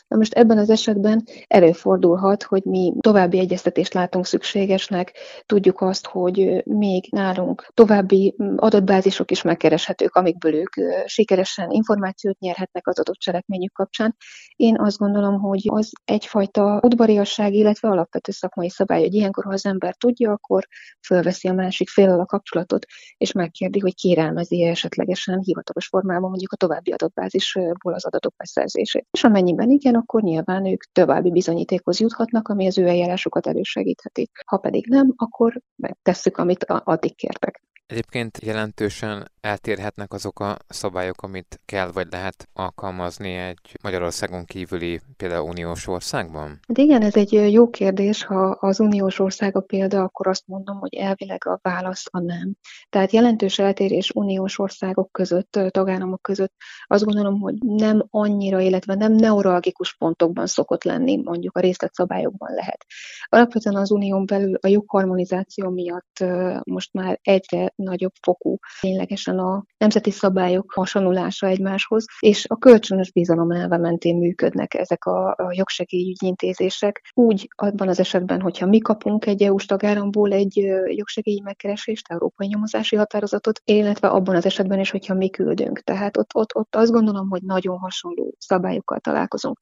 Na 0.08 0.16
most 0.16 0.32
ebben 0.32 0.58
az 0.58 0.70
esetben 0.70 1.24
előfordulhat, 1.46 2.42
hogy 2.42 2.62
mi 2.64 2.92
további 3.00 3.38
egyeztetést 3.38 3.94
látunk 3.94 4.26
szükségesnek, 4.26 5.12
tudjuk 5.46 5.80
azt, 5.80 6.06
hogy 6.06 6.62
még 6.64 7.06
nálunk 7.10 7.66
további 7.74 8.34
adatbázisok 8.56 9.30
is 9.30 9.42
megkereshetők, 9.42 10.14
amikből 10.14 10.54
ők 10.54 10.74
sikeresen 11.06 11.70
információt 11.70 12.38
nyerhetnek 12.38 12.86
az 12.86 12.98
adott 12.98 13.16
cselekményük 13.16 13.72
kapcsán. 13.72 14.16
Én 14.56 14.78
azt 14.78 14.98
gondolom, 14.98 15.40
hogy 15.40 15.68
az 15.72 15.92
egyfajta 16.04 16.80
udvariasság, 16.82 17.52
illetve 17.52 17.88
alapvető 17.88 18.32
szakmai 18.32 18.70
szabály, 18.70 19.00
hogy 19.00 19.14
ilyenkor, 19.14 19.44
ha 19.44 19.52
az 19.52 19.66
ember 19.66 19.94
tudja, 19.94 20.32
akkor 20.32 20.66
fölveszi 21.06 21.48
a 21.48 21.52
másik 21.52 21.88
féllel 21.88 22.20
a 22.20 22.26
kapcsolatot, 22.26 22.86
és 23.16 23.32
megkérdi, 23.32 23.78
hogy 23.78 23.94
kérelmezi 23.94 24.62
esetlegesen 24.62 25.40
hivatalos 25.40 25.86
formában 25.86 26.28
mondjuk 26.28 26.52
a 26.52 26.56
további 26.56 26.92
adatbázisból 26.92 27.94
az 27.94 28.04
adatok 28.04 28.36
beszerzését. 28.36 29.06
És 29.10 29.24
amennyiben 29.24 29.70
igen, 29.70 29.93
igen, 29.94 30.07
akkor 30.07 30.22
nyilván 30.22 30.66
ők 30.66 30.83
további 30.92 31.30
bizonyítékhoz 31.30 32.00
juthatnak, 32.00 32.48
ami 32.48 32.66
az 32.66 32.78
ő 32.78 32.87
eljárásukat 32.87 33.46
elősegítheti. 33.46 34.30
Ha 34.46 34.57
pedig 34.57 34.87
nem, 34.87 35.12
akkor 35.16 35.61
megtesszük, 35.76 36.37
amit 36.37 36.64
addig 36.64 37.16
kértek. 37.16 37.62
Egyébként 37.87 38.38
jelentősen 38.42 39.31
eltérhetnek 39.40 40.12
azok 40.12 40.40
a 40.40 40.57
szabályok, 40.68 41.23
amit 41.23 41.61
kell 41.64 41.90
vagy 41.92 42.07
lehet 42.11 42.49
alkalmazni 42.53 43.35
egy 43.35 43.77
Magyarországon 43.83 44.44
kívüli, 44.44 45.01
például 45.16 45.49
uniós 45.49 45.87
országban? 45.87 46.49
Hát 46.68 46.79
igen, 46.79 47.03
ez 47.03 47.16
egy 47.16 47.33
jó 47.53 47.70
kérdés. 47.70 48.25
Ha 48.25 48.57
az 48.61 48.81
uniós 48.81 49.18
ország 49.18 49.57
a 49.57 49.61
példa, 49.61 50.03
akkor 50.03 50.27
azt 50.27 50.47
mondom, 50.47 50.79
hogy 50.79 50.94
elvileg 50.94 51.47
a 51.47 51.59
válasz 51.62 52.05
a 52.11 52.18
nem. 52.18 52.55
Tehát 52.88 53.12
jelentős 53.12 53.59
eltérés 53.59 54.11
uniós 54.14 54.59
országok 54.59 55.12
között, 55.12 55.59
tagállamok 55.68 56.23
között 56.23 56.55
azt 56.87 57.05
gondolom, 57.05 57.40
hogy 57.40 57.55
nem 57.61 58.07
annyira, 58.11 58.61
illetve 58.61 58.94
nem 58.94 59.12
neuralgikus 59.12 59.97
pontokban 59.97 60.47
szokott 60.47 60.85
lenni, 60.85 61.23
mondjuk 61.23 61.57
a 61.57 61.61
részletszabályokban 61.61 62.55
lehet. 62.55 62.85
Alapvetően 63.25 63.77
az 63.77 63.90
unión 63.90 64.27
belül 64.27 64.55
a 64.61 64.68
jogharmonizáció 64.68 65.70
miatt 65.70 66.25
most 66.64 66.92
már 66.92 67.18
egyre 67.23 67.73
nagyobb 67.74 68.12
fokú 68.22 68.58
ténylegesen 68.80 69.38
a 69.38 69.64
nemzeti 69.78 70.10
szabályok 70.10 70.72
hasonlulása 70.74 71.46
egymáshoz, 71.46 72.04
és 72.20 72.44
a 72.48 72.56
kölcsönös 72.56 73.12
bizalom 73.12 73.50
elve 73.50 73.78
mentén 73.78 74.16
működnek 74.16 74.74
ezek 74.74 75.04
a, 75.04 75.28
a 75.28 75.52
jogsegélyügyi 75.56 76.26
intézések. 76.26 77.00
Úgy 77.14 77.48
abban 77.56 77.88
az 77.88 78.00
esetben, 78.00 78.40
hogyha 78.40 78.66
mi 78.66 78.78
kapunk 78.78 79.26
egy 79.26 79.42
EU-s 79.42 79.66
tagállamból 79.66 80.32
egy 80.32 80.56
jogsegélyi 80.87 81.40
megkeresést, 81.40 82.08
európai 82.08 82.46
nyomozási 82.46 82.96
határozatot, 82.96 83.60
illetve 83.64 84.08
abban 84.08 84.37
az 84.37 84.46
esetben 84.46 84.80
is, 84.80 84.90
hogyha 84.90 85.14
mi 85.14 85.30
küldünk. 85.30 85.78
Tehát 85.78 86.16
ott, 86.16 86.34
ott, 86.34 86.54
ott 86.54 86.76
azt 86.76 86.90
gondolom, 86.90 87.28
hogy 87.30 87.42
nagyon 87.42 87.78
hasonló 87.78 88.34
szabályokkal 88.38 88.98
találkozunk. 88.98 89.58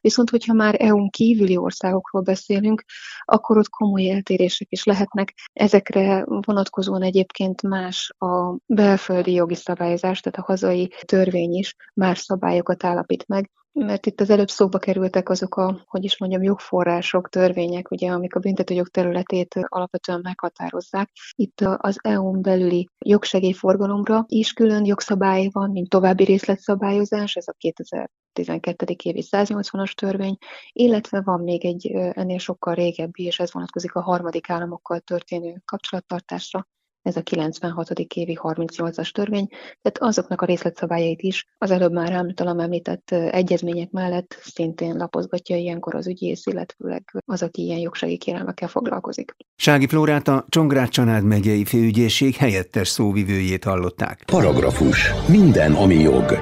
Viszont, 0.00 0.30
hogyha 0.30 0.52
már 0.52 0.74
EU-n 0.78 1.10
kívüli 1.10 1.56
országokról 1.56 2.22
beszélünk, 2.22 2.84
akkor 3.24 3.58
ott 3.58 3.68
komoly 3.68 4.10
eltérések 4.10 4.66
is 4.70 4.84
lehetnek. 4.84 5.34
Ezekre 5.52 6.24
vonatkozóan 6.26 7.02
egyébként 7.02 7.55
más 7.62 8.14
a 8.18 8.56
belföldi 8.66 9.32
jogi 9.32 9.54
szabályozás, 9.54 10.20
tehát 10.20 10.38
a 10.38 10.52
hazai 10.52 10.92
törvény 11.04 11.54
is 11.54 11.76
más 11.94 12.18
szabályokat 12.18 12.84
állapít 12.84 13.26
meg, 13.26 13.50
mert 13.78 14.06
itt 14.06 14.20
az 14.20 14.30
előbb 14.30 14.48
szóba 14.48 14.78
kerültek 14.78 15.28
azok 15.28 15.56
a, 15.56 15.84
hogy 15.86 16.04
is 16.04 16.18
mondjam, 16.18 16.42
jogforrások, 16.42 17.28
törvények, 17.28 17.90
ugye, 17.90 18.10
amik 18.10 18.34
a 18.34 18.40
büntetőjog 18.40 18.88
területét 18.88 19.54
alapvetően 19.62 20.20
meghatározzák. 20.22 21.10
Itt 21.34 21.60
az 21.60 21.98
EU-n 22.02 22.42
belüli 22.42 22.88
jogsegélyforgalomra 22.98 24.24
is 24.28 24.52
külön 24.52 24.84
jogszabály 24.84 25.48
van, 25.52 25.70
mint 25.70 25.88
további 25.88 26.24
részletszabályozás, 26.24 27.36
ez 27.36 27.48
a 27.48 27.54
2012. 27.58 28.94
évi 29.02 29.24
180-as 29.30 29.92
törvény, 29.92 30.36
illetve 30.72 31.20
van 31.20 31.40
még 31.40 31.64
egy 31.64 31.86
ennél 31.90 32.38
sokkal 32.38 32.74
régebbi, 32.74 33.24
és 33.24 33.40
ez 33.40 33.52
vonatkozik 33.52 33.94
a 33.94 34.02
harmadik 34.02 34.50
államokkal 34.50 35.00
történő 35.00 35.62
kapcsolattartásra, 35.64 36.66
ez 37.06 37.16
a 37.16 37.22
96. 37.22 37.90
évi 37.90 38.38
38-as 38.42 39.10
törvény, 39.10 39.46
tehát 39.82 39.98
azoknak 39.98 40.40
a 40.40 40.46
részletszabályait 40.46 41.22
is 41.22 41.46
az 41.58 41.70
előbb 41.70 41.92
már 41.92 42.12
általam 42.12 42.58
említett 42.58 43.10
egyezmények 43.10 43.90
mellett 43.90 44.36
szintén 44.40 44.96
lapozgatja 44.96 45.56
ilyenkor 45.56 45.94
az 45.94 46.06
ügyész, 46.06 46.46
illetőleg 46.46 47.22
az, 47.26 47.42
aki 47.42 47.62
ilyen 47.62 47.78
jogsegi 47.78 48.16
kérelmekkel 48.16 48.68
foglalkozik. 48.68 49.36
Sági 49.56 49.86
Flórát 49.86 50.28
a 50.28 50.44
Csongrád 50.48 50.88
Csanád 50.88 51.24
megyei 51.24 51.64
főügyészség 51.64 52.34
helyettes 52.34 52.88
szóvivőjét 52.88 53.64
hallották. 53.64 54.22
Paragrafus. 54.26 55.12
Minden, 55.28 55.72
ami 55.72 55.94
jog. 55.94 56.38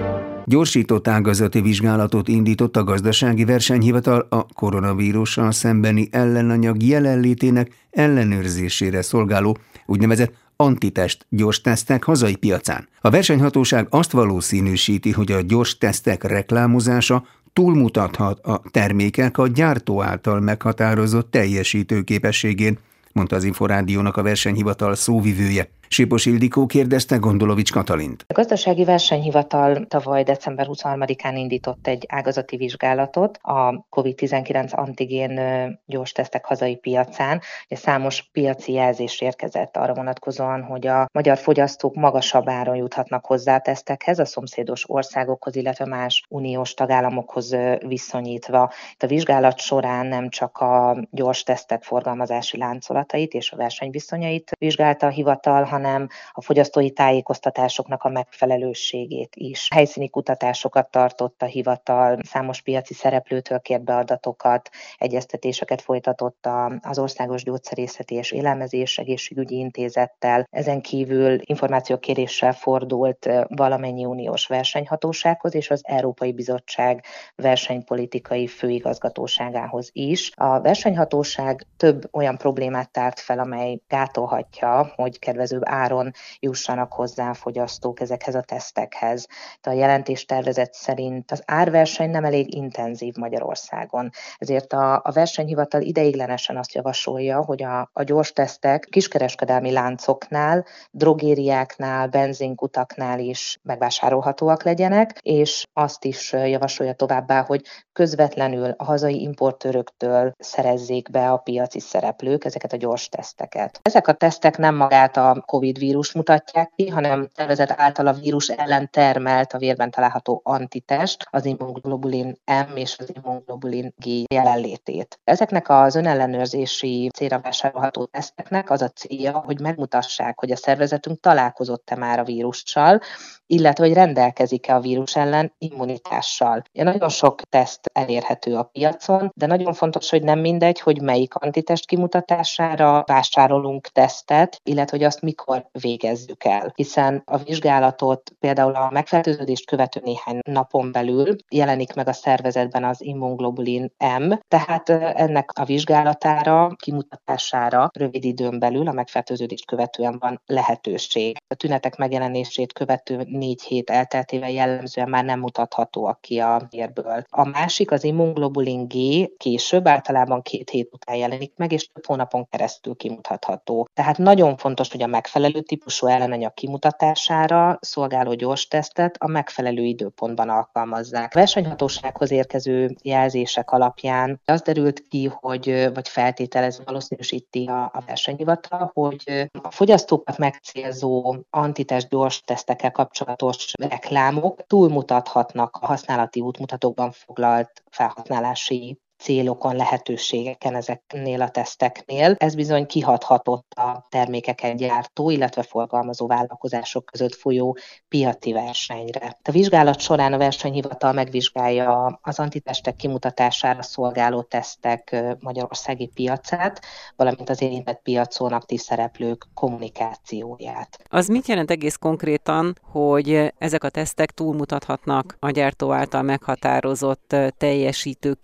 Gyorsított 0.46 1.08
ágazati 1.08 1.60
vizsgálatot 1.60 2.28
indított 2.28 2.76
a 2.76 2.84
gazdasági 2.84 3.44
versenyhivatal 3.44 4.26
a 4.30 4.46
koronavírussal 4.54 5.52
szembeni 5.52 6.08
ellenanyag 6.10 6.82
jelenlétének 6.82 7.70
ellenőrzésére 7.90 9.02
szolgáló 9.02 9.58
úgynevezett 9.86 10.32
antitest 10.56 11.26
gyors 11.28 11.60
tesztek 11.60 12.04
hazai 12.04 12.36
piacán. 12.36 12.88
A 13.00 13.10
versenyhatóság 13.10 13.86
azt 13.90 14.10
valószínűsíti, 14.10 15.10
hogy 15.10 15.32
a 15.32 15.40
gyors 15.40 15.78
tesztek 15.78 16.22
reklámozása 16.22 17.26
túlmutathat 17.52 18.38
a 18.38 18.62
termékek 18.70 19.38
a 19.38 19.48
gyártó 19.48 20.02
által 20.02 20.40
meghatározott 20.40 21.30
teljesítő 21.30 22.02
képességén, 22.02 22.78
mondta 23.12 23.36
az 23.36 23.44
Inforádiónak 23.44 24.16
a 24.16 24.22
versenyhivatal 24.22 24.94
szóvivője. 24.94 25.68
Sipos 25.94 26.26
Ildikó 26.26 26.66
kérdezte 26.66 27.16
Gondolovics 27.16 27.72
Katalint. 27.72 28.24
A 28.28 28.32
gazdasági 28.32 28.84
versenyhivatal 28.84 29.86
tavaly 29.86 30.22
december 30.22 30.66
23-án 30.70 31.32
indított 31.34 31.86
egy 31.86 32.04
ágazati 32.08 32.56
vizsgálatot 32.56 33.38
a 33.42 33.86
COVID-19 33.90 34.74
antigén 34.74 35.40
gyors 35.86 36.12
tesztek 36.12 36.44
hazai 36.44 36.76
piacán. 36.76 37.40
Ugye 37.66 37.80
számos 37.80 38.30
piaci 38.32 38.72
jelzés 38.72 39.20
érkezett 39.20 39.76
arra 39.76 39.94
vonatkozóan, 39.94 40.62
hogy 40.62 40.86
a 40.86 41.06
magyar 41.12 41.38
fogyasztók 41.38 41.94
magasabb 41.94 42.48
áron 42.48 42.76
juthatnak 42.76 43.26
hozzá 43.26 43.54
a 43.56 43.60
tesztekhez, 43.60 44.18
a 44.18 44.24
szomszédos 44.24 44.84
országokhoz, 44.86 45.56
illetve 45.56 45.86
más 45.86 46.24
uniós 46.28 46.74
tagállamokhoz 46.74 47.56
viszonyítva. 47.86 48.72
Itt 48.92 49.02
a 49.02 49.06
vizsgálat 49.06 49.58
során 49.58 50.06
nem 50.06 50.28
csak 50.28 50.58
a 50.58 50.96
gyors 51.10 51.42
tesztek 51.42 51.82
forgalmazási 51.82 52.58
láncolatait 52.58 53.32
és 53.32 53.52
a 53.52 53.56
versenyviszonyait 53.56 54.50
vizsgálta 54.58 55.06
a 55.06 55.10
hivatal, 55.10 55.62
hanem 55.62 55.82
hanem 55.84 56.08
a 56.32 56.42
fogyasztói 56.42 56.90
tájékoztatásoknak 56.90 58.02
a 58.02 58.08
megfelelőségét 58.08 59.36
is. 59.36 59.68
Helyszíni 59.74 60.10
kutatásokat 60.10 60.90
tartott 60.90 61.42
a 61.42 61.46
hivatal, 61.46 62.18
számos 62.22 62.60
piaci 62.60 62.94
szereplőtől 62.94 63.60
kért 63.60 63.84
be 63.84 63.96
adatokat, 63.96 64.70
egyeztetéseket 64.96 65.82
folytatott 65.82 66.48
az 66.80 66.98
Országos 66.98 67.42
Gyógyszerészeti 67.42 68.14
és 68.14 68.32
Élelmezés 68.32 68.98
Egészségügyi 68.98 69.56
Intézettel. 69.56 70.46
Ezen 70.50 70.80
kívül 70.80 71.38
információkéréssel 71.44 72.52
fordult 72.52 73.28
valamennyi 73.48 74.04
uniós 74.04 74.46
versenyhatósághoz 74.46 75.54
és 75.54 75.70
az 75.70 75.80
Európai 75.84 76.32
Bizottság 76.32 77.04
versenypolitikai 77.34 78.46
főigazgatóságához 78.46 79.90
is. 79.92 80.30
A 80.34 80.60
versenyhatóság 80.60 81.66
több 81.76 82.08
olyan 82.12 82.36
problémát 82.36 82.90
tárt 82.90 83.20
fel, 83.20 83.38
amely 83.38 83.78
gátolhatja, 83.88 84.92
hogy 84.96 85.18
kedvező 85.18 85.58
áron 85.74 86.10
jussanak 86.40 86.92
hozzá 86.92 87.30
a 87.30 87.34
fogyasztók 87.34 88.00
ezekhez 88.00 88.34
a 88.34 88.40
tesztekhez. 88.40 89.26
De 89.60 89.70
a 89.70 89.74
jelentéstervezet 89.74 90.74
szerint 90.74 91.30
az 91.30 91.42
árverseny 91.46 92.10
nem 92.10 92.24
elég 92.24 92.54
intenzív 92.54 93.14
Magyarországon. 93.14 94.10
Ezért 94.38 94.72
a, 94.72 95.00
a 95.04 95.12
versenyhivatal 95.12 95.80
ideiglenesen 95.80 96.56
azt 96.56 96.74
javasolja, 96.74 97.44
hogy 97.44 97.62
a, 97.62 97.90
a 97.92 98.02
gyors 98.02 98.32
tesztek 98.32 98.86
kiskereskedelmi 98.90 99.72
láncoknál, 99.72 100.64
drogériáknál, 100.90 102.08
benzinkutaknál 102.08 103.18
is 103.18 103.58
megvásárolhatóak 103.62 104.62
legyenek, 104.62 105.18
és 105.22 105.66
azt 105.72 106.04
is 106.04 106.32
javasolja 106.32 106.92
továbbá, 106.92 107.42
hogy 107.42 107.62
közvetlenül 107.92 108.74
a 108.76 108.84
hazai 108.84 109.22
importőröktől 109.22 110.32
szerezzék 110.38 111.10
be 111.10 111.30
a 111.30 111.36
piaci 111.36 111.80
szereplők 111.80 112.44
ezeket 112.44 112.72
a 112.72 112.76
gyors 112.76 113.08
teszteket. 113.08 113.80
Ezek 113.82 114.08
a 114.08 114.12
tesztek 114.12 114.58
nem 114.58 114.74
magát 114.74 115.16
a 115.16 115.42
COVID 115.54 115.78
vírus 115.78 116.12
mutatják 116.12 116.72
ki, 116.76 116.88
hanem 116.88 117.28
szervezet 117.34 117.74
által 117.76 118.06
a 118.06 118.12
vírus 118.12 118.48
ellen 118.48 118.88
termelt 118.90 119.52
a 119.52 119.58
vérben 119.58 119.90
található 119.90 120.40
antitest, 120.44 121.26
az 121.30 121.44
immunglobulin 121.44 122.36
M 122.46 122.76
és 122.76 122.96
az 122.98 123.12
immunglobulin 123.14 123.94
G 123.96 124.32
jelenlétét. 124.34 125.18
Ezeknek 125.24 125.68
az 125.68 125.94
önellenőrzési 125.94 127.10
célra 127.14 127.40
vásárolható 127.40 128.04
teszteknek 128.04 128.70
az 128.70 128.82
a 128.82 128.88
célja, 128.88 129.42
hogy 129.46 129.60
megmutassák, 129.60 130.38
hogy 130.38 130.50
a 130.50 130.56
szervezetünk 130.56 131.20
találkozott-e 131.20 131.96
már 131.96 132.18
a 132.18 132.24
vírussal, 132.24 133.00
illetve 133.46 133.84
hogy 133.84 133.94
rendelkezik-e 133.94 134.74
a 134.74 134.80
vírus 134.80 135.16
ellen 135.16 135.52
immunitással. 135.58 136.62
Ja, 136.72 136.84
nagyon 136.84 137.08
sok 137.08 137.40
teszt 137.40 137.90
elérhető 137.92 138.56
a 138.56 138.62
piacon, 138.62 139.32
de 139.34 139.46
nagyon 139.46 139.72
fontos, 139.72 140.10
hogy 140.10 140.22
nem 140.22 140.38
mindegy, 140.38 140.80
hogy 140.80 141.00
melyik 141.00 141.34
antitest 141.34 141.86
kimutatására 141.86 143.02
vásárolunk 143.06 143.86
tesztet, 143.86 144.60
illetve 144.62 144.96
hogy 144.96 145.06
azt 145.06 145.22
mikor 145.22 145.43
végezzük 145.72 146.44
el. 146.44 146.72
Hiszen 146.74 147.22
a 147.24 147.38
vizsgálatot 147.38 148.30
például 148.38 148.74
a 148.74 148.90
megfertőződést 148.92 149.66
követő 149.66 150.00
néhány 150.04 150.38
napon 150.50 150.92
belül 150.92 151.36
jelenik 151.48 151.94
meg 151.94 152.08
a 152.08 152.12
szervezetben 152.12 152.84
az 152.84 153.02
immunglobulin 153.02 153.92
M, 154.18 154.32
tehát 154.48 154.88
ennek 154.88 155.50
a 155.58 155.64
vizsgálatára, 155.64 156.70
kimutatására 156.76 157.88
rövid 157.92 158.24
időn 158.24 158.58
belül 158.58 158.88
a 158.88 158.92
megfertőződést 158.92 159.66
követően 159.66 160.16
van 160.18 160.42
lehetőség. 160.46 161.36
A 161.46 161.54
tünetek 161.54 161.96
megjelenését 161.96 162.72
követő 162.72 163.22
négy 163.28 163.62
hét 163.62 163.90
elteltével 163.90 164.50
jellemzően 164.50 165.08
már 165.08 165.24
nem 165.24 165.40
mutathatóak 165.40 166.20
ki 166.20 166.38
a 166.38 166.66
vérből. 166.70 167.24
A 167.28 167.48
másik, 167.48 167.90
az 167.90 168.04
immunglobulin 168.04 168.88
G 168.88 168.96
később, 169.36 169.88
általában 169.88 170.42
két 170.42 170.70
hét 170.70 170.88
után 170.92 171.16
jelenik 171.16 171.52
meg, 171.56 171.72
és 171.72 171.86
több 171.86 172.06
hónapon 172.06 172.46
keresztül 172.50 172.96
kimutatható. 172.96 173.88
Tehát 173.94 174.18
nagyon 174.18 174.56
fontos, 174.56 174.90
hogy 174.90 175.02
a 175.02 175.06
megfelelő 175.06 175.32
típusú 175.66 176.06
ellenanyag 176.06 176.54
kimutatására 176.54 177.78
szolgáló 177.80 178.34
gyors 178.34 178.68
tesztet 178.68 179.16
a 179.18 179.26
megfelelő 179.26 179.82
időpontban 179.82 180.48
alkalmazzák. 180.48 181.34
A 181.34 181.38
versenyhatósághoz 181.38 182.30
érkező 182.30 182.94
jelzések 183.02 183.70
alapján 183.70 184.40
az 184.44 184.62
derült 184.62 185.08
ki, 185.08 185.30
hogy 185.40 185.90
vagy 185.94 186.08
feltételez 186.08 186.82
valószínűsíti 186.84 187.64
a, 187.66 187.82
a 187.82 188.02
versenyhivatal, 188.06 188.90
hogy 188.94 189.48
a 189.62 189.70
fogyasztókat 189.70 190.38
megcélzó 190.38 191.36
antitest 191.50 192.08
gyors 192.08 192.40
tesztekkel 192.40 192.90
kapcsolatos 192.90 193.72
reklámok 193.88 194.66
túlmutathatnak 194.66 195.78
a 195.80 195.86
használati 195.86 196.40
útmutatókban 196.40 197.12
foglalt 197.12 197.82
felhasználási 197.90 198.98
célokon, 199.18 199.76
lehetőségeken 199.76 200.74
ezeknél 200.74 201.42
a 201.42 201.48
teszteknél. 201.48 202.34
Ez 202.38 202.54
bizony 202.54 202.86
kihathatott 202.86 203.72
a 203.74 204.06
termékeket 204.08 204.76
gyártó, 204.76 205.30
illetve 205.30 205.62
forgalmazó 205.62 206.26
vállalkozások 206.26 207.04
között 207.04 207.34
folyó 207.34 207.76
piaci 208.08 208.52
versenyre. 208.52 209.38
A 209.42 209.50
vizsgálat 209.50 210.00
során 210.00 210.32
a 210.32 210.38
versenyhivatal 210.38 211.12
megvizsgálja 211.12 212.18
az 212.22 212.38
antitestek 212.38 212.96
kimutatására 212.96 213.82
szolgáló 213.82 214.42
tesztek 214.42 215.16
magyarországi 215.40 216.10
piacát, 216.14 216.80
valamint 217.16 217.50
az 217.50 217.62
érintett 217.62 218.02
piacon 218.02 218.52
aktív 218.52 218.80
szereplők 218.80 219.46
kommunikációját. 219.54 220.98
Az 221.08 221.28
mit 221.28 221.48
jelent 221.48 221.70
egész 221.70 221.96
konkrétan, 221.96 222.78
hogy 222.82 223.52
ezek 223.58 223.84
a 223.84 223.88
tesztek 223.88 224.30
túlmutathatnak 224.30 225.36
a 225.40 225.50
gyártó 225.50 225.92
által 225.92 226.22
meghatározott 226.22 227.36
teljesítő 227.56 228.34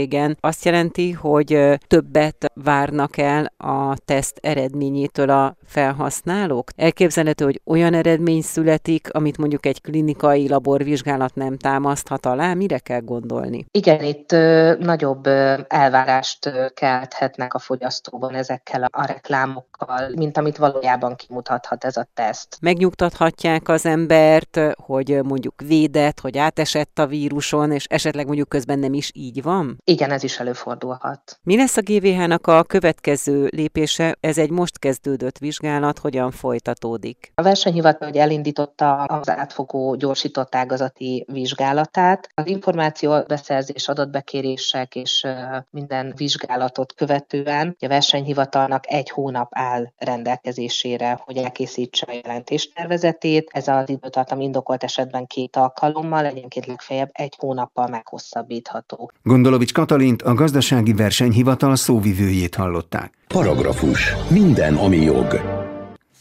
régen 0.00 0.36
azt 0.40 0.64
jelenti, 0.64 1.12
hogy 1.12 1.78
többet 1.86 2.52
várnak 2.54 3.16
el 3.16 3.52
a 3.56 3.96
teszt 4.04 4.38
eredményétől 4.42 5.30
a 5.30 5.56
felhasználók? 5.64 6.70
Elképzelhető, 6.76 7.44
hogy 7.44 7.60
olyan 7.64 7.94
eredmény 7.94 8.42
születik, 8.42 9.08
amit 9.12 9.38
mondjuk 9.38 9.66
egy 9.66 9.80
klinikai 9.80 10.48
laborvizsgálat 10.48 11.34
nem 11.34 11.56
támaszthat 11.56 12.26
alá, 12.26 12.54
mire 12.54 12.78
kell 12.78 13.00
gondolni? 13.00 13.66
Igen, 13.70 14.04
itt 14.04 14.32
ö, 14.32 14.74
nagyobb 14.78 15.26
ö, 15.26 15.60
elvárást 15.68 16.46
ö, 16.46 16.66
kelthetnek 16.74 17.54
a 17.54 17.58
fogyasztóban 17.58 18.34
ezekkel 18.34 18.82
a, 18.82 18.88
a 18.90 19.06
reklámokkal, 19.06 20.10
mint 20.14 20.36
amit 20.36 20.56
valójában 20.56 21.16
kimutathat 21.16 21.84
ez 21.84 21.96
a 21.96 22.06
teszt. 22.14 22.56
Megnyugtathatják 22.60 23.68
az 23.68 23.86
embert, 23.86 24.60
hogy 24.76 25.20
mondjuk 25.22 25.54
védett, 25.66 26.20
hogy 26.20 26.38
átesett 26.38 26.98
a 26.98 27.06
víruson, 27.06 27.72
és 27.72 27.84
esetleg 27.84 28.26
mondjuk 28.26 28.48
közben 28.48 28.78
nem 28.78 28.92
is 28.92 29.10
így 29.14 29.42
van? 29.42 29.78
Igen, 29.90 30.10
ez 30.10 30.22
is 30.22 30.38
előfordulhat. 30.38 31.38
Mi 31.42 31.56
lesz 31.56 31.76
a 31.76 31.80
GVH-nak 31.80 32.46
a 32.46 32.62
következő 32.62 33.48
lépése? 33.52 34.16
Ez 34.20 34.38
egy 34.38 34.50
most 34.50 34.78
kezdődött 34.78 35.38
vizsgálat, 35.38 35.98
hogyan 35.98 36.30
folytatódik? 36.30 37.32
A 37.34 37.42
versenyhivatal 37.42 38.08
hogy 38.08 38.16
elindította 38.16 38.94
az 38.94 39.28
átfogó 39.28 39.94
gyorsított 39.94 40.54
ágazati 40.54 41.24
vizsgálatát. 41.32 42.28
Az 42.34 42.46
információ 42.46 43.22
beszerzés, 43.26 43.88
adatbekérések 43.88 44.94
és 44.94 45.26
minden 45.70 46.12
vizsgálatot 46.16 46.94
követően 46.94 47.76
a 47.80 47.88
versenyhivatalnak 47.88 48.84
egy 48.86 49.10
hónap 49.10 49.48
áll 49.50 49.92
rendelkezésére, 49.96 51.20
hogy 51.24 51.36
elkészítse 51.36 52.06
a 52.08 52.12
jelentéstervezetét. 52.24 53.50
Ez 53.52 53.68
az 53.68 53.88
időtartam 53.88 54.40
indokolt 54.40 54.82
esetben 54.82 55.26
két 55.26 55.56
alkalommal, 55.56 56.26
egyenként 56.26 56.66
legfeljebb 56.66 57.10
egy 57.12 57.34
hónappal 57.38 57.86
meghosszabbítható. 57.86 59.10
Gondolovics 59.22 59.78
Katalint 59.80 60.22
a 60.22 60.34
gazdasági 60.34 60.92
versenyhivatal 60.92 61.76
szóvivőjét 61.76 62.54
hallották. 62.54 63.12
Paragrafus. 63.28 64.14
Minden, 64.30 64.74
ami 64.74 64.96
jog. 64.96 65.40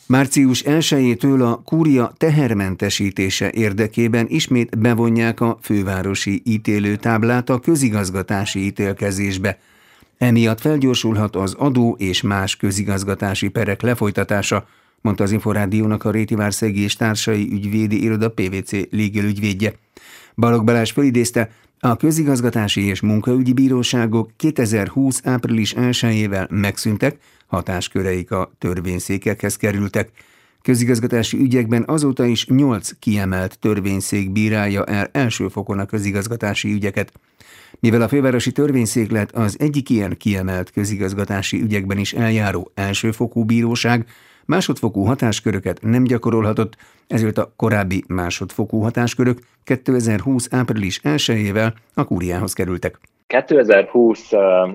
Március 0.08 0.63
1-től 0.65 1.52
a 1.52 1.62
kúria 1.63 2.12
tehermentesítése 2.17 3.52
érdekében 3.52 4.26
ismét 4.30 4.78
bevonják 4.78 5.39
a 5.39 5.58
fővárosi 5.62 6.41
ítélőtáblát 6.45 7.50
a 7.50 7.60
közigazgatási 7.60 8.65
ítélkezésbe. 8.65 9.60
Emiatt 10.17 10.60
felgyorsulhat 10.60 11.36
az 11.36 11.54
adó 11.54 11.95
és 12.00 12.22
más 12.22 12.56
közigazgatási 12.56 13.48
perek 13.48 13.82
lefolytatása, 13.82 14.67
mondta 15.02 15.24
az 15.24 15.32
Inforádiónak 15.32 16.04
a 16.04 16.12
Réti 16.12 16.36
Várszegi 16.36 16.84
és 16.84 16.95
Társai 16.95 17.50
Ügyvédi 17.52 18.04
Iroda 18.04 18.30
PVC 18.30 18.72
Legal 18.72 19.24
ügyvédje. 19.24 19.74
Balog 20.39 20.63
Balázs 20.63 20.91
felidézte, 20.91 21.49
a 21.80 21.95
közigazgatási 21.95 22.82
és 22.82 23.02
munkaügyi 23.02 23.54
bíróságok 23.54 24.32
2020. 24.36 25.21
április 25.23 25.73
1-ével 25.78 26.49
megszűntek, 26.49 27.17
hatásköreik 27.47 28.32
a 28.32 28.52
törvényszékekhez 28.58 29.56
kerültek. 29.56 30.10
Közigazgatási 30.62 31.38
ügyekben 31.38 31.84
azóta 31.88 32.25
is 32.25 32.45
8 32.47 32.89
kiemelt 32.99 33.60
törvényszék 33.60 34.32
bírálja 34.32 34.84
el 34.84 35.10
első 35.12 35.47
fokon 35.47 35.80
a 35.80 35.86
közigazgatási 35.86 36.71
ügyeket. 36.71 37.12
Mivel 37.80 38.02
a 38.02 38.08
fővárosi 38.08 38.52
törvényszéklet 38.52 39.32
az 39.32 39.56
egyik 39.60 39.89
ilyen 39.89 40.17
kiemelt 40.17 40.71
közigazgatási 40.71 41.62
ügyekben 41.62 41.97
is 41.97 42.13
eljáró 42.13 42.71
elsőfokú 42.73 43.43
bíróság, 43.43 44.06
másodfokú 44.49 45.03
hatásköröket 45.03 45.81
nem 45.81 46.03
gyakorolhatott, 46.03 46.75
ezért 47.07 47.38
a 47.38 47.53
korábbi 47.55 48.03
másodfokú 48.07 48.81
hatáskörök 48.81 49.39
2020. 49.63 50.47
április 50.51 50.99
1-ével 51.03 51.73
a 51.93 52.03
kúriához 52.03 52.53
kerültek. 52.53 52.99
2020. 53.29 54.33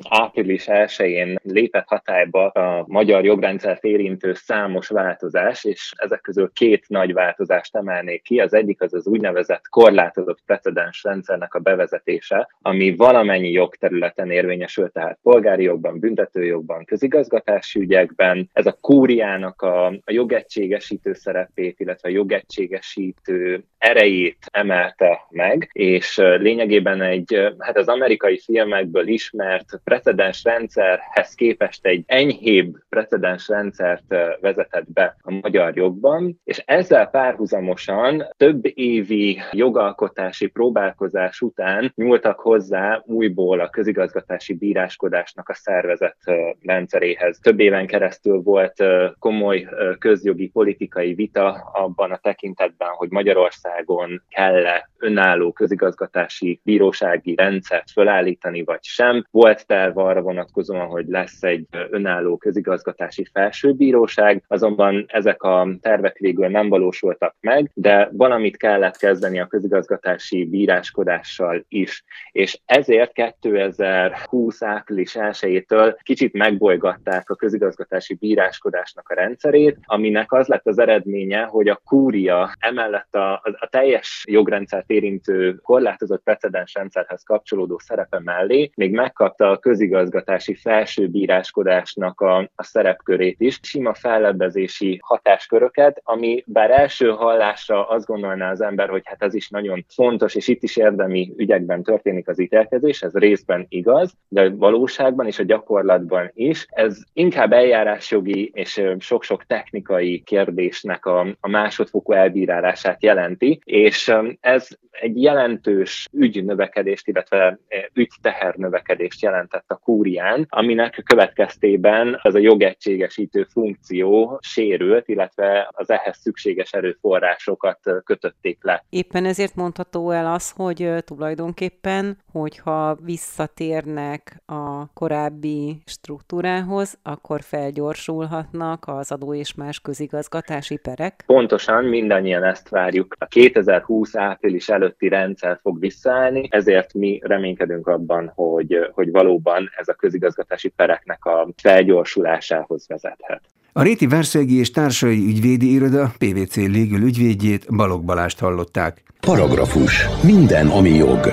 április 0.09 0.65
1-én 0.67 1.37
lépett 1.43 1.87
hatályba 1.87 2.47
a 2.47 2.85
magyar 2.89 3.25
jogrendszer 3.25 3.79
érintő 3.81 4.35
számos 4.35 4.89
változás, 4.89 5.65
és 5.65 5.93
ezek 5.97 6.21
közül 6.21 6.51
két 6.53 6.85
nagy 6.89 7.13
változást 7.13 7.77
emelnék 7.77 8.23
ki. 8.23 8.41
Az 8.41 8.55
egyik 8.55 8.83
az 8.83 8.95
az 8.95 9.07
úgynevezett 9.07 9.69
korlátozott 9.69 10.39
precedens 10.47 11.03
rendszernek 11.03 11.55
a 11.55 11.59
bevezetése, 11.59 12.49
ami 12.63 12.97
valamennyi 12.97 13.51
jogterületen 13.51 14.31
érvényesül, 14.31 14.91
tehát 14.91 15.19
polgári 15.23 15.63
jogban, 15.63 15.99
büntetőjogban, 15.99 16.85
közigazgatási 16.85 17.81
ügyekben. 17.81 18.51
Ez 18.53 18.67
a 18.67 18.79
kúriának 18.81 19.63
a, 19.63 19.87
a 19.87 20.13
jogegységesítő 20.13 21.13
szerepét, 21.13 21.81
illetve 21.81 22.09
a 22.09 22.13
jogegységesítő 22.13 23.65
erejét 23.79 24.39
emelte 24.51 25.27
meg, 25.31 25.71
és 25.73 26.17
lényegében 26.17 27.03
egy, 27.03 27.55
hát 27.59 27.77
az 27.77 27.89
amerikai 27.89 28.43
filmekből 28.45 29.07
ismert 29.07 29.81
precedens 29.85 30.45
rendszerhez 30.45 31.35
képest 31.35 31.87
egy 31.87 32.05
enyhébb 32.07 32.77
precedens 32.89 33.49
rendszert 33.49 34.15
vezetett 34.41 34.93
be 34.93 35.17
a 35.23 35.33
magyar 35.43 35.77
jogban, 35.77 36.41
és 36.45 36.63
ezzel 36.67 37.07
párhuzamosan 37.07 38.27
több 38.37 38.61
évi 38.75 39.41
jogalkotási 39.53 40.47
próbálkozás 40.47 41.41
után 41.41 41.93
nyúltak 41.95 42.41
hozzá 42.41 43.03
újból 43.07 43.61
a 43.61 43.71
közigazgatási 43.71 44.55
bíráskodásnak 44.55 45.49
a 45.49 45.55
szervezet 45.55 46.17
rendszeréhez. 46.61 47.39
Több 47.43 47.61
éven 47.61 47.87
keresztül 47.87 48.41
volt 48.43 48.85
komoly 49.19 49.69
közjogi 49.99 50.49
politikai 50.49 51.15
vita 51.15 51.51
abban 51.73 52.11
a 52.11 52.17
tekintetben, 52.17 52.89
hogy 52.89 53.11
Magyarországon 53.11 54.23
kell-e 54.29 54.91
önálló 54.99 55.53
közigazgatási 55.53 56.61
bírósági 56.65 57.35
rendszert 57.35 57.91
fölállítani, 57.91 58.34
vagy 58.65 58.83
sem. 58.83 59.27
Volt 59.31 59.67
terv 59.67 59.99
arra 59.99 60.21
vonatkozóan, 60.21 60.87
hogy 60.87 61.07
lesz 61.07 61.43
egy 61.43 61.67
önálló 61.91 62.37
közigazgatási 62.37 63.27
felsőbíróság, 63.33 64.43
azonban 64.49 65.05
ezek 65.09 65.43
a 65.43 65.69
tervek 65.81 66.19
végül 66.19 66.49
nem 66.49 66.69
valósultak 66.69 67.37
meg, 67.41 67.71
de 67.75 68.09
valamit 68.13 68.57
kellett 68.57 68.97
kezdeni 68.97 69.41
a 69.41 69.47
közigazgatási 69.47 70.45
bíráskodással 70.45 71.65
is. 71.69 72.05
És 72.33 72.61
ezért 72.65 73.13
2020 73.13 74.63
április 74.63 75.17
1-től 75.19 75.97
kicsit 76.03 76.33
megbolygatták 76.33 77.31
a 77.31 77.35
közigazgatási 77.35 78.15
bíráskodásnak 78.15 79.09
a 79.09 79.15
rendszerét, 79.15 79.79
aminek 79.85 80.33
az 80.33 80.47
lett 80.47 80.67
az 80.67 80.79
eredménye, 80.79 81.43
hogy 81.43 81.69
a 81.69 81.81
kúria 81.85 82.55
emellett 82.59 83.15
a, 83.15 83.33
a, 83.33 83.57
a 83.59 83.69
teljes 83.71 84.25
jogrendszert 84.29 84.91
érintő 84.91 85.55
korlátozott 85.55 86.23
precedens 86.23 86.75
rendszerhez 86.75 87.23
kapcsolódó 87.23 87.79
szerepe 87.79 88.21
mellé 88.25 88.71
még 88.75 88.93
megkapta 88.93 89.51
a 89.51 89.59
közigazgatási 89.59 90.55
felsőbíráskodásnak 90.55 92.21
a, 92.21 92.51
a 92.55 92.63
szerepkörét 92.63 93.41
is, 93.41 93.59
sima 93.63 93.95
fellebbezési 93.95 94.99
hatásköröket, 95.03 96.01
ami 96.05 96.45
bár 96.47 96.71
első 96.71 97.09
hallásra 97.09 97.89
azt 97.89 98.07
gondolná 98.07 98.51
az 98.51 98.61
ember, 98.61 98.89
hogy 98.89 99.03
hát 99.05 99.23
ez 99.23 99.35
is 99.35 99.49
nagyon 99.49 99.85
fontos, 99.89 100.35
és 100.35 100.49
itt 100.49 100.63
is 100.63 100.77
érdemi 100.77 101.33
ügyekben 101.37 101.83
történik 101.83 102.29
az 102.29 102.39
ítélkezés, 102.39 103.03
ez 103.03 103.13
részben 103.13 103.67
igaz, 103.69 104.15
de 104.29 104.51
valóságban 104.51 105.27
és 105.27 105.39
a 105.39 105.45
gyakorlatban 105.45 106.31
is. 106.35 106.67
Ez 106.69 106.99
inkább 107.13 107.53
eljárásjogi 107.53 108.51
és 108.55 108.83
sok-sok 108.99 109.45
technikai 109.47 110.23
kérdésnek 110.23 111.07
a, 111.07 111.27
a 111.41 111.49
másodfokú 111.49 112.13
elbírálását 112.13 113.03
jelenti, 113.03 113.61
és 113.65 114.13
ez 114.41 114.69
egy 114.91 115.23
jelentős 115.23 116.09
ügynövekedést, 116.13 117.09
illetve 117.09 117.59
e, 117.69 117.91
ügyteher 118.17 118.55
növekedést 118.55 119.23
jelentett 119.23 119.65
a 119.67 119.77
kúrián, 119.77 120.47
aminek 120.49 121.03
következtében 121.05 122.19
az 122.23 122.35
a 122.35 122.39
jogegységesítő 122.39 123.47
funkció 123.53 124.39
sérült, 124.43 125.09
illetve 125.09 125.69
az 125.71 125.91
ehhez 125.91 126.17
szükséges 126.17 126.73
erőforrásokat 126.73 127.79
kötötték 128.05 128.59
le. 128.63 128.85
Éppen 128.89 129.25
ezért 129.25 129.55
mondható 129.55 130.11
el 130.11 130.33
az, 130.33 130.51
hogy 130.51 130.91
tulajdonképpen, 131.05 132.19
hogyha 132.33 132.95
visszatérnek 132.95 134.43
a 134.47 134.93
korábbi 134.93 135.83
struktúrához, 135.85 136.99
akkor 137.03 137.41
felgyorsulhatnak 137.41 138.85
az 138.87 139.13
adó 139.13 139.35
és 139.35 139.55
más 139.55 139.81
közigazgatási 139.81 140.77
perek? 140.77 141.23
Pontosan, 141.27 141.85
mindannyian 141.85 142.45
ezt 142.45 142.69
várjuk. 142.69 143.15
A 143.19 143.27
2020 143.27 144.17
április 144.17 144.69
előtt 144.69 144.85
előtti 144.85 145.09
rendszer 145.09 145.59
fog 145.63 145.81
visszaállni, 145.81 146.49
ezért 146.51 146.95
mi 146.95 147.21
reménykedünk 147.23 147.87
abban, 147.95 148.33
hogy, 148.35 148.77
hogy 148.93 149.11
valóban 149.11 149.71
ez 149.77 149.89
a 149.89 149.93
közigazgatási 149.95 150.69
pereknek 150.69 151.25
a 151.25 151.49
felgyorsulásához 151.57 152.87
vezethet. 152.89 153.41
A 153.73 153.83
Réti 153.83 154.07
Verszegi 154.07 154.59
és 154.59 154.71
Társai 154.71 155.27
Ügyvédi 155.27 155.73
Iroda 155.73 156.13
PVC 156.19 156.57
légül 156.57 157.03
ügyvédjét 157.03 157.77
Balog 157.77 158.05
Balást 158.05 158.39
hallották. 158.39 159.03
Paragrafus. 159.21 160.07
Minden, 160.23 160.67
ami 160.67 160.91
jog. 160.91 161.33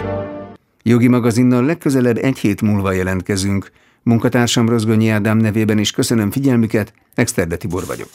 Jogi 0.83 1.07
magazinnal 1.07 1.65
legközelebb 1.65 2.17
egy 2.17 2.37
hét 2.37 2.61
múlva 2.61 2.91
jelentkezünk. 2.91 3.71
Munkatársam 4.03 4.69
Rozgonyi 4.69 5.09
Ádám 5.09 5.37
nevében 5.37 5.77
is 5.77 5.91
köszönöm 5.91 6.31
figyelmüket, 6.31 6.93
Exterde 7.15 7.55
Tibor 7.57 7.83
vagyok. 7.85 8.09